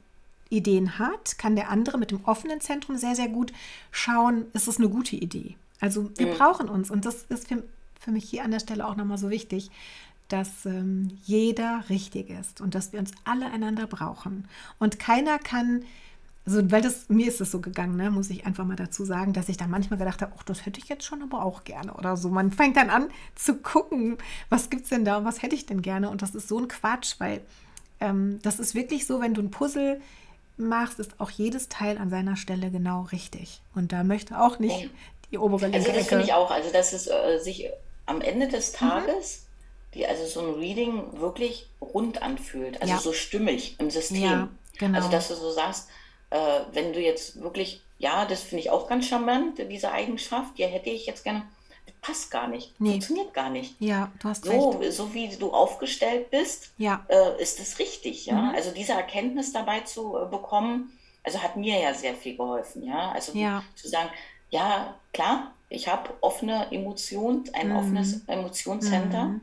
Ideen 0.49 0.99
hat, 0.99 1.37
kann 1.37 1.55
der 1.55 1.69
andere 1.69 1.97
mit 1.97 2.11
dem 2.11 2.23
offenen 2.25 2.61
Zentrum 2.61 2.97
sehr, 2.97 3.15
sehr 3.15 3.29
gut 3.29 3.51
schauen, 3.91 4.45
ist 4.53 4.67
es 4.67 4.77
eine 4.77 4.89
gute 4.89 5.15
Idee. 5.15 5.55
Also 5.79 6.09
wir 6.17 6.27
mhm. 6.27 6.37
brauchen 6.37 6.69
uns 6.69 6.89
und 6.89 7.05
das 7.05 7.23
ist 7.23 7.47
für, 7.47 7.63
für 7.99 8.11
mich 8.11 8.29
hier 8.29 8.43
an 8.43 8.51
der 8.51 8.59
Stelle 8.59 8.87
auch 8.87 8.95
nochmal 8.95 9.17
so 9.17 9.29
wichtig, 9.29 9.69
dass 10.27 10.65
ähm, 10.65 11.17
jeder 11.23 11.83
richtig 11.89 12.29
ist 12.29 12.59
und 12.61 12.75
dass 12.75 12.91
wir 12.91 12.99
uns 12.99 13.11
alle 13.23 13.45
einander 13.45 13.87
brauchen. 13.87 14.47
Und 14.79 14.99
keiner 14.99 15.39
kann 15.39 15.83
also, 16.47 16.71
weil 16.71 16.81
das, 16.81 17.09
mir 17.09 17.27
ist 17.27 17.41
es 17.41 17.51
so 17.51 17.59
gegangen, 17.59 17.97
ne, 17.97 18.09
muss 18.09 18.29
ich 18.29 18.45
einfach 18.45 18.63
mal 18.63 18.77
dazu 18.77 19.03
sagen, 19.03 19.33
dass 19.33 19.49
ich 19.49 19.57
dann 19.57 19.69
manchmal 19.69 19.99
gedacht 19.99 20.21
habe, 20.21 20.31
ach, 20.37 20.43
das 20.43 20.65
hätte 20.65 20.79
ich 20.79 20.87
jetzt 20.87 21.03
schon 21.03 21.21
aber 21.21 21.43
auch 21.43 21.65
gerne 21.65 21.93
oder 21.93 22.15
so. 22.15 22.29
Man 22.29 22.53
fängt 22.53 22.77
dann 22.77 22.89
an 22.89 23.09
zu 23.35 23.55
gucken, 23.55 24.17
was 24.47 24.69
gibt 24.69 24.83
es 24.83 24.89
denn 24.89 25.03
da 25.03 25.17
und 25.17 25.25
was 25.25 25.41
hätte 25.41 25.55
ich 25.55 25.65
denn 25.65 25.81
gerne. 25.81 26.09
Und 26.09 26.21
das 26.21 26.35
ist 26.35 26.47
so 26.47 26.57
ein 26.57 26.69
Quatsch, 26.69 27.15
weil 27.17 27.41
ähm, 27.99 28.39
das 28.43 28.59
ist 28.59 28.75
wirklich 28.75 29.05
so, 29.05 29.19
wenn 29.19 29.33
du 29.33 29.41
ein 29.41 29.51
Puzzle 29.51 29.99
machst, 30.55 30.99
ist 30.99 31.19
auch 31.19 31.29
jedes 31.29 31.67
Teil 31.67 31.97
an 31.97 32.09
seiner 32.09 32.37
Stelle 32.37 32.71
genau 32.71 33.01
richtig. 33.11 33.61
Und 33.75 33.91
da 33.91 34.05
möchte 34.05 34.39
auch 34.39 34.57
nicht 34.57 34.89
die 35.31 35.37
obere 35.37 35.67
linke 35.67 35.79
Also 35.79 35.91
das 35.91 36.07
finde 36.07 36.23
ich 36.23 36.33
auch, 36.33 36.49
also 36.49 36.71
dass 36.71 36.93
es 36.93 37.07
äh, 37.07 37.39
sich 37.39 37.69
am 38.05 38.21
Ende 38.21 38.47
des 38.47 38.71
mhm. 38.71 38.77
Tages, 38.77 39.41
mhm. 39.41 39.93
die, 39.95 40.07
also 40.07 40.25
so 40.25 40.47
ein 40.47 40.53
Reading 40.55 41.19
wirklich 41.19 41.67
rund 41.81 42.21
anfühlt, 42.21 42.81
also 42.81 42.93
ja. 42.93 42.99
so 43.01 43.11
stimmig 43.11 43.75
im 43.79 43.89
System. 43.89 44.23
Ja, 44.23 44.49
genau. 44.77 44.97
Also 44.97 45.09
dass 45.09 45.27
du 45.27 45.35
so 45.35 45.51
sagst, 45.51 45.89
äh, 46.29 46.59
wenn 46.73 46.93
du 46.93 46.99
jetzt 46.99 47.41
wirklich, 47.41 47.81
ja, 47.99 48.25
das 48.25 48.41
finde 48.41 48.63
ich 48.63 48.69
auch 48.69 48.87
ganz 48.87 49.07
charmant, 49.07 49.57
diese 49.69 49.91
Eigenschaft, 49.91 50.57
ja, 50.59 50.67
hätte 50.67 50.89
ich 50.89 51.05
jetzt 51.05 51.23
gerne, 51.23 51.43
das 51.85 51.95
passt 52.01 52.31
gar 52.31 52.47
nicht, 52.47 52.79
nee. 52.79 52.91
funktioniert 52.91 53.33
gar 53.33 53.49
nicht. 53.49 53.75
Ja, 53.79 54.11
du 54.19 54.29
hast 54.29 54.45
so, 54.45 54.71
recht. 54.71 54.93
So 54.93 55.13
wie 55.13 55.29
du 55.29 55.51
aufgestellt 55.51 56.29
bist, 56.29 56.71
ja. 56.77 57.05
äh, 57.07 57.41
ist 57.41 57.59
es 57.59 57.79
richtig, 57.79 58.25
ja. 58.25 58.35
Mhm. 58.35 58.55
Also 58.55 58.71
diese 58.71 58.93
Erkenntnis 58.93 59.53
dabei 59.53 59.81
zu 59.81 60.17
äh, 60.17 60.25
bekommen, 60.25 60.97
also 61.23 61.41
hat 61.41 61.57
mir 61.57 61.79
ja 61.79 61.93
sehr 61.93 62.15
viel 62.15 62.37
geholfen, 62.37 62.83
ja. 62.83 63.11
Also 63.11 63.33
ja. 63.33 63.63
zu 63.75 63.87
sagen, 63.87 64.09
ja, 64.49 64.95
klar, 65.13 65.53
ich 65.69 65.87
habe 65.87 66.13
offene 66.21 66.71
Emotionen, 66.71 67.49
ein 67.53 67.69
mhm. 67.69 67.77
offenes 67.77 68.21
Emotionscenter. 68.27 69.25
Mhm. 69.25 69.41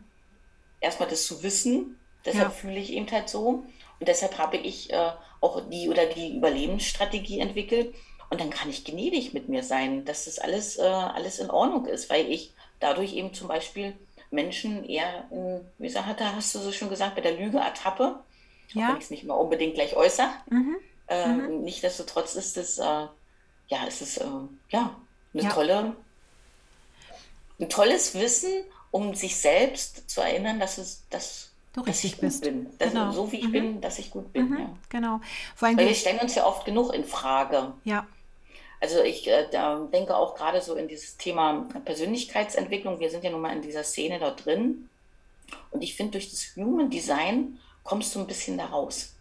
Erstmal 0.81 1.09
das 1.09 1.27
zu 1.27 1.43
wissen, 1.43 1.99
deshalb 2.25 2.45
ja. 2.45 2.51
fühle 2.51 2.79
ich 2.79 2.93
eben 2.93 3.11
halt 3.11 3.29
so. 3.29 3.65
Und 4.01 4.09
deshalb 4.09 4.39
habe 4.39 4.57
ich 4.57 4.93
äh, 4.93 5.13
auch 5.41 5.63
die 5.71 5.89
oder 5.89 6.07
die 6.07 6.37
Überlebensstrategie 6.37 7.41
entwickelt. 7.41 7.95
Und 8.31 8.41
dann 8.41 8.51
kann 8.51 8.71
ich 8.71 8.85
gnädig 8.85 9.35
mit 9.35 9.49
mir 9.49 9.63
sein, 9.63 10.05
dass 10.05 10.25
das 10.25 10.39
alles, 10.39 10.79
äh, 10.79 10.83
alles 10.83 11.39
in 11.39 11.51
Ordnung 11.51 11.87
ist, 11.87 12.11
weil 12.11 12.31
ich 12.31 12.53
dadurch 12.81 13.15
eben 13.15 13.33
zum 13.35 13.49
Beispiel 13.49 13.95
Menschen 14.31 14.85
eher, 14.85 15.25
in, 15.31 15.61
wie 15.79 15.87
gesagt, 15.87 16.21
hast 16.21 16.55
du 16.55 16.59
so 16.59 16.73
schon 16.73 16.89
gesagt, 16.89 17.15
bei 17.15 17.21
der 17.21 17.37
Lüge 17.37 17.59
ertappe, 17.59 18.21
ja. 18.73 18.89
wenn 18.89 18.97
ich 18.97 19.05
es 19.05 19.11
nicht 19.11 19.25
mal 19.25 19.35
unbedingt 19.35 19.75
gleich 19.75 19.95
äußere. 19.95 20.31
Mhm. 20.51 20.77
Äh, 21.07 21.29
mhm. 21.29 21.63
Nichtsdestotrotz 21.63 22.35
ist 22.35 22.57
es, 22.57 22.79
äh, 22.79 22.83
ja, 22.83 23.87
es 23.87 24.03
ist, 24.03 24.19
äh, 24.19 24.27
ja, 24.71 24.97
eine 25.33 25.43
ja. 25.43 25.51
tolle, 25.51 25.97
ein 27.61 27.69
tolles 27.69 28.15
Wissen, 28.15 28.65
um 28.91 29.15
sich 29.15 29.37
selbst 29.37 30.09
zu 30.11 30.21
erinnern, 30.21 30.61
dass 30.61 30.79
es, 30.79 31.03
dass 31.11 31.51
du 31.75 31.83
richtig 31.83 32.15
ich 32.15 32.21
bist. 32.21 32.43
bin. 32.45 32.67
Dass 32.79 32.91
genau. 32.91 33.13
So 33.13 33.31
wie 33.31 33.37
ich 33.37 33.49
mhm. 33.49 33.53
bin, 33.53 33.81
dass 33.81 33.99
ich 33.99 34.11
gut 34.11 34.33
bin. 34.33 34.49
Mhm. 34.49 34.59
Ja. 34.59 34.77
Genau. 34.89 35.21
Vor 35.55 35.69
allem 35.69 35.77
Weil 35.77 35.89
wir 35.89 35.95
stellen 35.95 36.21
uns 36.21 36.35
ja 36.35 36.47
oft 36.47 36.65
genug 36.65 36.95
in 36.95 37.05
Frage. 37.05 37.73
Ja. 37.85 38.07
Also 38.81 39.03
ich 39.03 39.29
äh, 39.29 39.47
denke 39.93 40.17
auch 40.17 40.35
gerade 40.35 40.61
so 40.61 40.75
in 40.75 40.89
dieses 40.89 41.17
Thema 41.17 41.67
Persönlichkeitsentwicklung. 41.85 43.01
Wir 43.01 43.11
sind 43.11 43.25
ja 43.25 43.31
nun 43.31 43.41
mal 43.41 43.55
in 43.55 43.63
dieser 43.63 43.83
Szene 43.85 44.19
dort 44.19 44.45
drin. 44.45 44.89
Und 45.71 45.83
ich 45.83 45.95
finde, 45.95 46.13
durch 46.13 46.31
das 46.31 46.55
Human 46.57 46.91
Design 46.91 47.59
kommst 47.83 48.15
du 48.15 48.21
ein 48.21 48.27
bisschen 48.27 48.59
da 48.59 48.67
raus. 48.67 49.15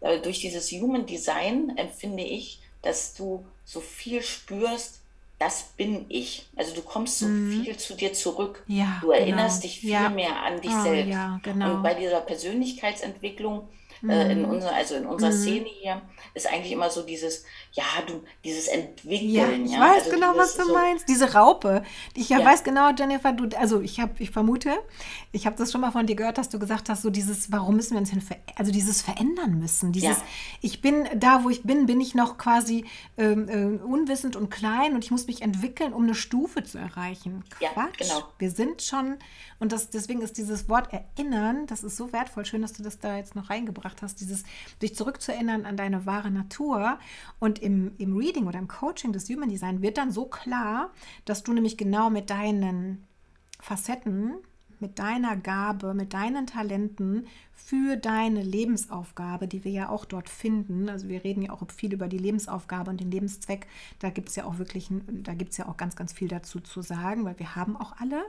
Äh, 0.00 0.20
durch 0.20 0.40
dieses 0.40 0.70
Human 0.72 1.06
Design 1.06 1.76
empfinde 1.76 2.22
ich, 2.22 2.60
dass 2.82 3.14
du 3.14 3.44
so 3.64 3.80
viel 3.80 4.22
spürst, 4.22 4.99
das 5.40 5.62
bin 5.76 6.04
ich. 6.10 6.46
Also 6.54 6.74
du 6.74 6.82
kommst 6.82 7.18
so 7.18 7.26
mhm. 7.26 7.62
viel 7.62 7.76
zu 7.78 7.94
dir 7.94 8.12
zurück. 8.12 8.62
Ja, 8.66 8.98
du 9.00 9.10
erinnerst 9.10 9.62
genau. 9.62 9.72
dich 9.72 9.80
viel 9.80 9.90
ja. 9.90 10.10
mehr 10.10 10.42
an 10.42 10.60
dich 10.60 10.70
oh, 10.70 10.82
selbst. 10.82 11.10
Ja, 11.10 11.40
genau. 11.42 11.74
Und 11.74 11.82
bei 11.82 11.94
dieser 11.94 12.20
Persönlichkeitsentwicklung 12.20 13.66
äh, 14.08 14.32
in 14.32 14.42
mhm. 14.42 14.50
unserer, 14.50 14.74
also 14.74 14.94
in 14.94 15.06
unserer 15.06 15.30
mhm. 15.30 15.36
Szene 15.36 15.66
hier, 15.66 16.02
ist 16.34 16.46
eigentlich 16.46 16.72
immer 16.72 16.90
so 16.90 17.02
dieses, 17.02 17.44
ja, 17.72 17.84
du, 18.06 18.22
dieses 18.44 18.68
Entwickeln. 18.68 19.30
Ja, 19.30 19.48
ich 19.48 19.72
ja? 19.72 19.80
weiß 19.80 20.04
also 20.04 20.10
genau, 20.10 20.36
was 20.36 20.56
du 20.56 20.64
so, 20.64 20.72
meinst. 20.72 21.08
Diese 21.08 21.32
Raupe. 21.34 21.82
Ich 22.14 22.28
ja, 22.28 22.44
weiß 22.44 22.64
genau, 22.64 22.90
Jennifer, 22.96 23.32
du, 23.32 23.48
also 23.56 23.80
ich 23.80 24.00
habe, 24.00 24.12
ich 24.18 24.30
vermute, 24.30 24.70
ich 25.32 25.46
habe 25.46 25.56
das 25.56 25.72
schon 25.72 25.80
mal 25.80 25.90
von 25.90 26.06
dir 26.06 26.16
gehört, 26.16 26.38
dass 26.38 26.48
du 26.48 26.58
gesagt 26.58 26.88
hast, 26.88 27.02
so 27.02 27.10
dieses, 27.10 27.52
warum 27.52 27.76
müssen 27.76 27.92
wir 27.92 28.00
uns 28.00 28.10
hin, 28.10 28.22
also 28.56 28.72
dieses 28.72 29.02
verändern 29.02 29.58
müssen. 29.58 29.92
Dieses, 29.92 30.18
ich 30.60 30.80
bin 30.80 31.08
da, 31.16 31.44
wo 31.44 31.50
ich 31.50 31.62
bin, 31.62 31.86
bin 31.86 32.00
ich 32.00 32.14
noch 32.14 32.38
quasi 32.38 32.84
ähm, 33.18 33.48
äh, 33.48 33.82
unwissend 33.82 34.36
und 34.36 34.50
klein 34.50 34.94
und 34.94 35.04
ich 35.04 35.10
muss 35.10 35.26
mich 35.26 35.42
entwickeln, 35.42 35.92
um 35.92 36.04
eine 36.04 36.14
Stufe 36.14 36.62
zu 36.62 36.78
erreichen. 36.78 37.44
Quatsch. 37.50 37.76
Ja, 37.76 37.88
genau. 37.98 38.28
Wir 38.38 38.50
sind 38.50 38.82
schon, 38.82 39.16
und 39.58 39.72
das, 39.72 39.90
deswegen 39.90 40.22
ist 40.22 40.38
dieses 40.38 40.68
Wort 40.68 40.88
erinnern, 40.92 41.66
das 41.66 41.84
ist 41.84 41.96
so 41.96 42.12
wertvoll. 42.12 42.44
Schön, 42.44 42.62
dass 42.62 42.72
du 42.72 42.82
das 42.82 42.98
da 42.98 43.16
jetzt 43.16 43.34
noch 43.34 43.50
reingebracht 43.50 43.89
hast, 44.02 44.20
dieses 44.20 44.44
dich 44.82 44.94
zurückzuerinnern 44.94 45.66
an 45.66 45.76
deine 45.76 46.06
wahre 46.06 46.30
Natur. 46.30 46.98
Und 47.38 47.58
im, 47.58 47.92
im 47.98 48.16
Reading 48.16 48.46
oder 48.46 48.58
im 48.58 48.68
Coaching 48.68 49.12
des 49.12 49.28
Human 49.28 49.48
Design 49.48 49.82
wird 49.82 49.98
dann 49.98 50.10
so 50.10 50.26
klar, 50.26 50.90
dass 51.24 51.42
du 51.42 51.52
nämlich 51.52 51.76
genau 51.76 52.10
mit 52.10 52.30
deinen 52.30 53.06
Facetten, 53.60 54.34
mit 54.80 54.98
deiner 54.98 55.36
Gabe, 55.36 55.94
mit 55.94 56.14
deinen 56.14 56.46
Talenten 56.46 57.26
für 57.52 57.96
deine 57.96 58.42
Lebensaufgabe, 58.42 59.46
die 59.46 59.64
wir 59.64 59.72
ja 59.72 59.88
auch 59.90 60.04
dort 60.04 60.28
finden. 60.28 60.88
Also 60.88 61.08
wir 61.08 61.22
reden 61.22 61.42
ja 61.42 61.52
auch 61.52 61.62
viel 61.70 61.92
über 61.92 62.08
die 62.08 62.18
Lebensaufgabe 62.18 62.90
und 62.90 63.00
den 63.00 63.10
Lebenszweck. 63.10 63.66
Da 63.98 64.10
gibt 64.10 64.30
es 64.30 64.36
ja 64.36 64.44
auch 64.44 64.58
wirklich, 64.58 64.88
da 65.08 65.34
gibt 65.34 65.52
es 65.52 65.58
ja 65.58 65.68
auch 65.68 65.76
ganz, 65.76 65.96
ganz 65.96 66.12
viel 66.12 66.28
dazu 66.28 66.60
zu 66.60 66.82
sagen, 66.82 67.24
weil 67.24 67.38
wir 67.38 67.54
haben 67.54 67.76
auch 67.76 67.94
alle 68.00 68.22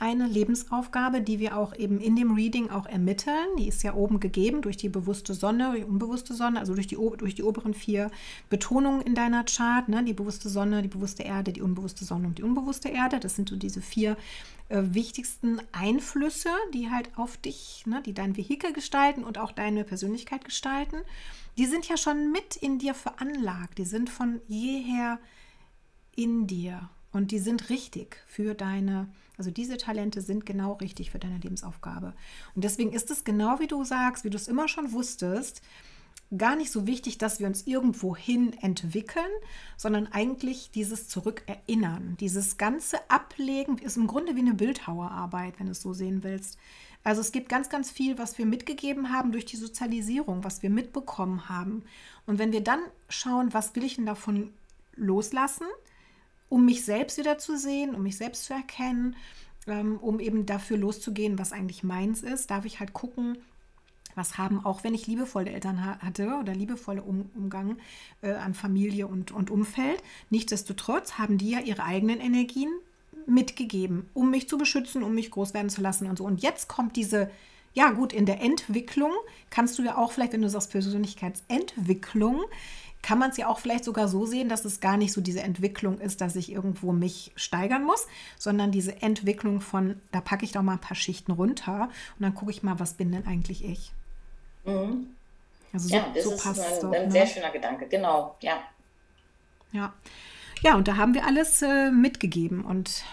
eine 0.00 0.26
Lebensaufgabe, 0.26 1.20
die 1.20 1.40
wir 1.40 1.56
auch 1.56 1.74
eben 1.74 2.00
in 2.00 2.14
dem 2.14 2.34
Reading 2.34 2.70
auch 2.70 2.86
ermitteln. 2.86 3.56
Die 3.58 3.66
ist 3.66 3.82
ja 3.82 3.94
oben 3.94 4.20
gegeben 4.20 4.62
durch 4.62 4.76
die 4.76 4.88
bewusste 4.88 5.34
Sonne, 5.34 5.74
die 5.76 5.84
unbewusste 5.84 6.34
Sonne, 6.34 6.60
also 6.60 6.74
durch 6.74 6.86
die, 6.86 6.96
durch 6.96 7.34
die 7.34 7.42
oberen 7.42 7.74
vier 7.74 8.10
Betonungen 8.48 9.02
in 9.02 9.16
deiner 9.16 9.44
Chart. 9.44 9.88
Ne? 9.88 10.04
Die 10.04 10.12
bewusste 10.12 10.48
Sonne, 10.48 10.82
die 10.82 10.88
bewusste 10.88 11.24
Erde, 11.24 11.52
die 11.52 11.62
unbewusste 11.62 12.04
Sonne 12.04 12.28
und 12.28 12.38
die 12.38 12.44
unbewusste 12.44 12.88
Erde. 12.88 13.18
Das 13.18 13.34
sind 13.34 13.48
so 13.48 13.56
diese 13.56 13.80
vier 13.80 14.16
äh, 14.68 14.82
wichtigsten 14.82 15.60
Einflüsse, 15.72 16.50
die 16.74 16.90
halt 16.90 17.10
auf 17.16 17.36
dich, 17.36 17.84
ne, 17.86 18.00
die 18.04 18.14
dein 18.14 18.36
Vehikel 18.36 18.72
gestalten 18.72 19.24
und 19.24 19.38
auch 19.38 19.50
deine 19.50 19.82
Persönlichkeit 19.82 20.44
gestalten. 20.44 20.98
Die 21.56 21.66
sind 21.66 21.88
ja 21.88 21.96
schon 21.96 22.30
mit 22.30 22.54
in 22.54 22.78
dir 22.78 22.94
veranlagt. 22.94 23.78
Die 23.78 23.84
sind 23.84 24.10
von 24.10 24.40
jeher 24.46 25.18
in 26.14 26.46
dir 26.46 26.88
und 27.12 27.30
die 27.30 27.38
sind 27.38 27.70
richtig 27.70 28.16
für 28.26 28.54
deine 28.54 29.08
also 29.38 29.52
diese 29.52 29.76
Talente 29.76 30.20
sind 30.20 30.44
genau 30.44 30.72
richtig 30.74 31.12
für 31.12 31.20
deine 31.20 31.38
Lebensaufgabe. 31.38 32.12
Und 32.56 32.64
deswegen 32.64 32.92
ist 32.92 33.08
es 33.12 33.22
genau 33.22 33.60
wie 33.60 33.68
du 33.68 33.84
sagst, 33.84 34.24
wie 34.24 34.30
du 34.30 34.36
es 34.36 34.48
immer 34.48 34.66
schon 34.66 34.90
wusstest, 34.90 35.62
gar 36.36 36.56
nicht 36.56 36.70
so 36.70 36.86
wichtig, 36.86 37.16
dass 37.16 37.40
wir 37.40 37.46
uns 37.46 37.66
irgendwo 37.66 38.14
hin 38.14 38.52
entwickeln, 38.60 39.30
sondern 39.76 40.08
eigentlich 40.08 40.70
dieses 40.72 41.08
Zurückerinnern, 41.08 42.16
dieses 42.20 42.58
ganze 42.58 42.98
Ablegen 43.08 43.78
ist 43.78 43.96
im 43.96 44.08
Grunde 44.08 44.34
wie 44.34 44.40
eine 44.40 44.54
Bildhauerarbeit, 44.54 45.58
wenn 45.58 45.66
du 45.66 45.72
es 45.72 45.80
so 45.80 45.94
sehen 45.94 46.24
willst. 46.24 46.58
Also 47.04 47.20
es 47.20 47.32
gibt 47.32 47.48
ganz, 47.48 47.70
ganz 47.70 47.90
viel, 47.90 48.18
was 48.18 48.36
wir 48.36 48.44
mitgegeben 48.44 49.10
haben 49.10 49.32
durch 49.32 49.46
die 49.46 49.56
Sozialisierung, 49.56 50.44
was 50.44 50.62
wir 50.62 50.68
mitbekommen 50.68 51.48
haben. 51.48 51.84
Und 52.26 52.38
wenn 52.38 52.52
wir 52.52 52.62
dann 52.62 52.80
schauen, 53.08 53.54
was 53.54 53.74
will 53.76 53.84
ich 53.84 53.94
denn 53.94 54.04
davon 54.04 54.52
loslassen, 54.96 55.66
um 56.48 56.64
mich 56.64 56.84
selbst 56.84 57.18
wieder 57.18 57.38
zu 57.38 57.56
sehen, 57.56 57.94
um 57.94 58.02
mich 58.02 58.16
selbst 58.16 58.44
zu 58.44 58.54
erkennen, 58.54 59.16
ähm, 59.66 59.98
um 59.98 60.20
eben 60.20 60.46
dafür 60.46 60.76
loszugehen, 60.76 61.38
was 61.38 61.52
eigentlich 61.52 61.82
meins 61.82 62.22
ist, 62.22 62.50
darf 62.50 62.64
ich 62.64 62.80
halt 62.80 62.92
gucken, 62.92 63.38
was 64.14 64.36
haben, 64.36 64.64
auch 64.64 64.84
wenn 64.84 64.94
ich 64.94 65.06
liebevolle 65.06 65.50
Eltern 65.50 65.84
hatte 66.02 66.38
oder 66.40 66.52
liebevolle 66.54 67.02
um 67.02 67.30
Umgang 67.36 67.78
äh, 68.20 68.32
an 68.32 68.52
Familie 68.52 69.06
und, 69.06 69.30
und 69.30 69.50
Umfeld. 69.50 70.02
Nichtsdestotrotz 70.28 71.12
haben 71.12 71.38
die 71.38 71.50
ja 71.50 71.60
ihre 71.60 71.84
eigenen 71.84 72.20
Energien 72.20 72.70
mitgegeben, 73.26 74.08
um 74.14 74.30
mich 74.30 74.48
zu 74.48 74.58
beschützen, 74.58 75.02
um 75.02 75.14
mich 75.14 75.30
groß 75.30 75.54
werden 75.54 75.70
zu 75.70 75.80
lassen 75.80 76.08
und 76.08 76.18
so. 76.18 76.24
Und 76.24 76.42
jetzt 76.42 76.68
kommt 76.68 76.96
diese, 76.96 77.30
ja 77.74 77.90
gut, 77.90 78.12
in 78.12 78.26
der 78.26 78.40
Entwicklung 78.40 79.12
kannst 79.50 79.78
du 79.78 79.82
ja 79.82 79.96
auch 79.96 80.12
vielleicht, 80.12 80.32
wenn 80.32 80.42
du 80.42 80.50
sagst 80.50 80.70
Persönlichkeitsentwicklung, 80.70 82.42
kann 83.02 83.18
man 83.18 83.30
es 83.30 83.36
ja 83.36 83.46
auch 83.46 83.58
vielleicht 83.58 83.84
sogar 83.84 84.08
so 84.08 84.26
sehen, 84.26 84.48
dass 84.48 84.64
es 84.64 84.80
gar 84.80 84.96
nicht 84.96 85.12
so 85.12 85.20
diese 85.20 85.40
Entwicklung 85.40 86.00
ist, 86.00 86.20
dass 86.20 86.36
ich 86.36 86.52
irgendwo 86.52 86.92
mich 86.92 87.32
steigern 87.36 87.84
muss, 87.84 88.06
sondern 88.36 88.72
diese 88.72 89.02
Entwicklung 89.02 89.60
von, 89.60 90.00
da 90.12 90.20
packe 90.20 90.44
ich 90.44 90.52
doch 90.52 90.62
mal 90.62 90.72
ein 90.72 90.80
paar 90.80 90.96
Schichten 90.96 91.32
runter 91.32 91.90
und 92.18 92.22
dann 92.22 92.34
gucke 92.34 92.50
ich 92.50 92.62
mal, 92.62 92.78
was 92.80 92.94
bin 92.94 93.12
denn 93.12 93.26
eigentlich 93.26 93.64
ich. 93.64 93.92
Mhm. 94.64 95.08
Also 95.72 95.88
so, 95.88 95.94
ja, 95.94 96.06
das 96.14 96.24
so 96.24 96.32
ist 96.32 96.42
passt 96.42 96.60
ein, 96.60 96.80
doch, 96.80 96.92
ein 96.92 97.06
ne? 97.06 97.12
sehr 97.12 97.26
schöner 97.26 97.50
Gedanke, 97.50 97.86
genau, 97.86 98.36
ja. 98.40 98.62
Ja. 99.72 99.92
Ja, 100.62 100.74
und 100.74 100.88
da 100.88 100.96
haben 100.96 101.14
wir 101.14 101.24
alles 101.24 101.62
äh, 101.62 101.90
mitgegeben 101.90 102.64
und 102.64 103.04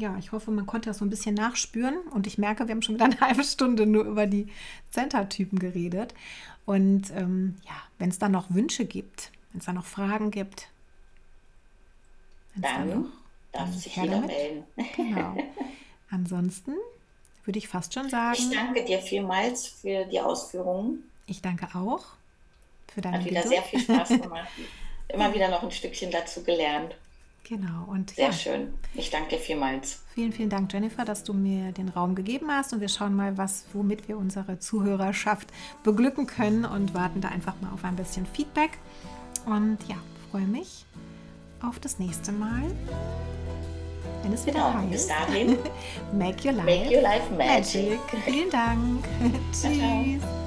ja, 0.00 0.16
ich 0.18 0.32
hoffe, 0.32 0.50
man 0.50 0.66
konnte 0.66 0.88
das 0.90 0.98
so 0.98 1.04
ein 1.04 1.10
bisschen 1.10 1.34
nachspüren 1.34 1.98
und 2.12 2.26
ich 2.26 2.38
merke, 2.38 2.66
wir 2.66 2.74
haben 2.74 2.82
schon 2.82 2.94
wieder 2.96 3.04
eine 3.04 3.20
halbe 3.20 3.44
Stunde 3.44 3.86
nur 3.86 4.04
über 4.04 4.26
die 4.26 4.48
Center-Typen 4.90 5.58
geredet. 5.58 6.14
Und 6.66 7.10
ähm, 7.10 7.56
ja, 7.66 7.74
wenn 7.98 8.08
es 8.10 8.18
da 8.18 8.28
noch 8.28 8.50
Wünsche 8.50 8.84
gibt, 8.84 9.30
wenn 9.52 9.60
es 9.60 9.66
da 9.66 9.72
noch 9.72 9.84
Fragen 9.84 10.30
gibt, 10.30 10.68
dann 12.56 12.88
da 12.88 12.94
noch, 12.96 13.06
darf 13.52 13.74
sich 13.74 13.96
jeder 13.96 14.12
damit. 14.12 14.28
melden. 14.28 14.64
Genau. 14.96 15.36
Ansonsten 16.10 16.72
würde 17.44 17.58
ich 17.58 17.68
fast 17.68 17.94
schon 17.94 18.08
sagen. 18.08 18.36
Ich 18.38 18.50
danke 18.50 18.84
dir 18.84 18.98
vielmals 19.00 19.66
für 19.66 20.04
die 20.06 20.20
Ausführungen. 20.20 21.04
Ich 21.26 21.42
danke 21.42 21.68
auch 21.74 22.04
für 22.92 23.00
deine 23.00 23.18
Hat 23.18 23.24
wieder 23.24 23.42
Geduld. 23.42 23.54
sehr 23.54 23.62
viel 23.62 23.80
Spaß 23.80 24.08
gemacht. 24.22 24.48
Immer 25.08 25.34
wieder 25.34 25.48
noch 25.48 25.62
ein 25.62 25.70
Stückchen 25.70 26.10
dazu 26.10 26.42
gelernt. 26.42 26.94
Genau. 27.44 27.84
Und 27.88 28.10
sehr 28.10 28.26
ja. 28.26 28.32
schön. 28.32 28.74
Ich 28.94 29.10
danke 29.10 29.36
dir 29.36 29.38
vielmals. 29.38 30.02
Vielen, 30.14 30.32
vielen 30.32 30.50
Dank, 30.50 30.72
Jennifer, 30.72 31.04
dass 31.04 31.24
du 31.24 31.32
mir 31.32 31.72
den 31.72 31.88
Raum 31.88 32.14
gegeben 32.14 32.48
hast. 32.50 32.72
Und 32.72 32.80
wir 32.80 32.88
schauen 32.88 33.14
mal, 33.14 33.36
was, 33.38 33.64
womit 33.72 34.08
wir 34.08 34.18
unsere 34.18 34.58
Zuhörerschaft 34.58 35.48
beglücken 35.82 36.26
können 36.26 36.64
und 36.64 36.94
warten 36.94 37.20
da 37.20 37.28
einfach 37.28 37.54
mal 37.60 37.72
auf 37.72 37.84
ein 37.84 37.96
bisschen 37.96 38.26
Feedback. 38.26 38.78
Und 39.46 39.78
ja, 39.88 39.96
freue 40.30 40.46
mich 40.46 40.84
auf 41.60 41.78
das 41.78 41.98
nächste 41.98 42.32
Mal 42.32 42.70
wenn 44.22 44.32
es 44.32 44.46
wieder 44.46 44.58
genau, 44.58 44.74
heißt. 44.74 44.90
Bis 44.90 45.06
dahin. 45.06 45.58
Make 46.12 46.48
your 46.48 46.52
life, 46.52 46.64
Make 46.64 46.94
your 46.94 47.02
life 47.02 47.30
magic. 47.36 47.98
magic. 47.98 48.24
Vielen 48.24 48.50
Dank. 48.50 49.04
Tschüss. 49.52 50.39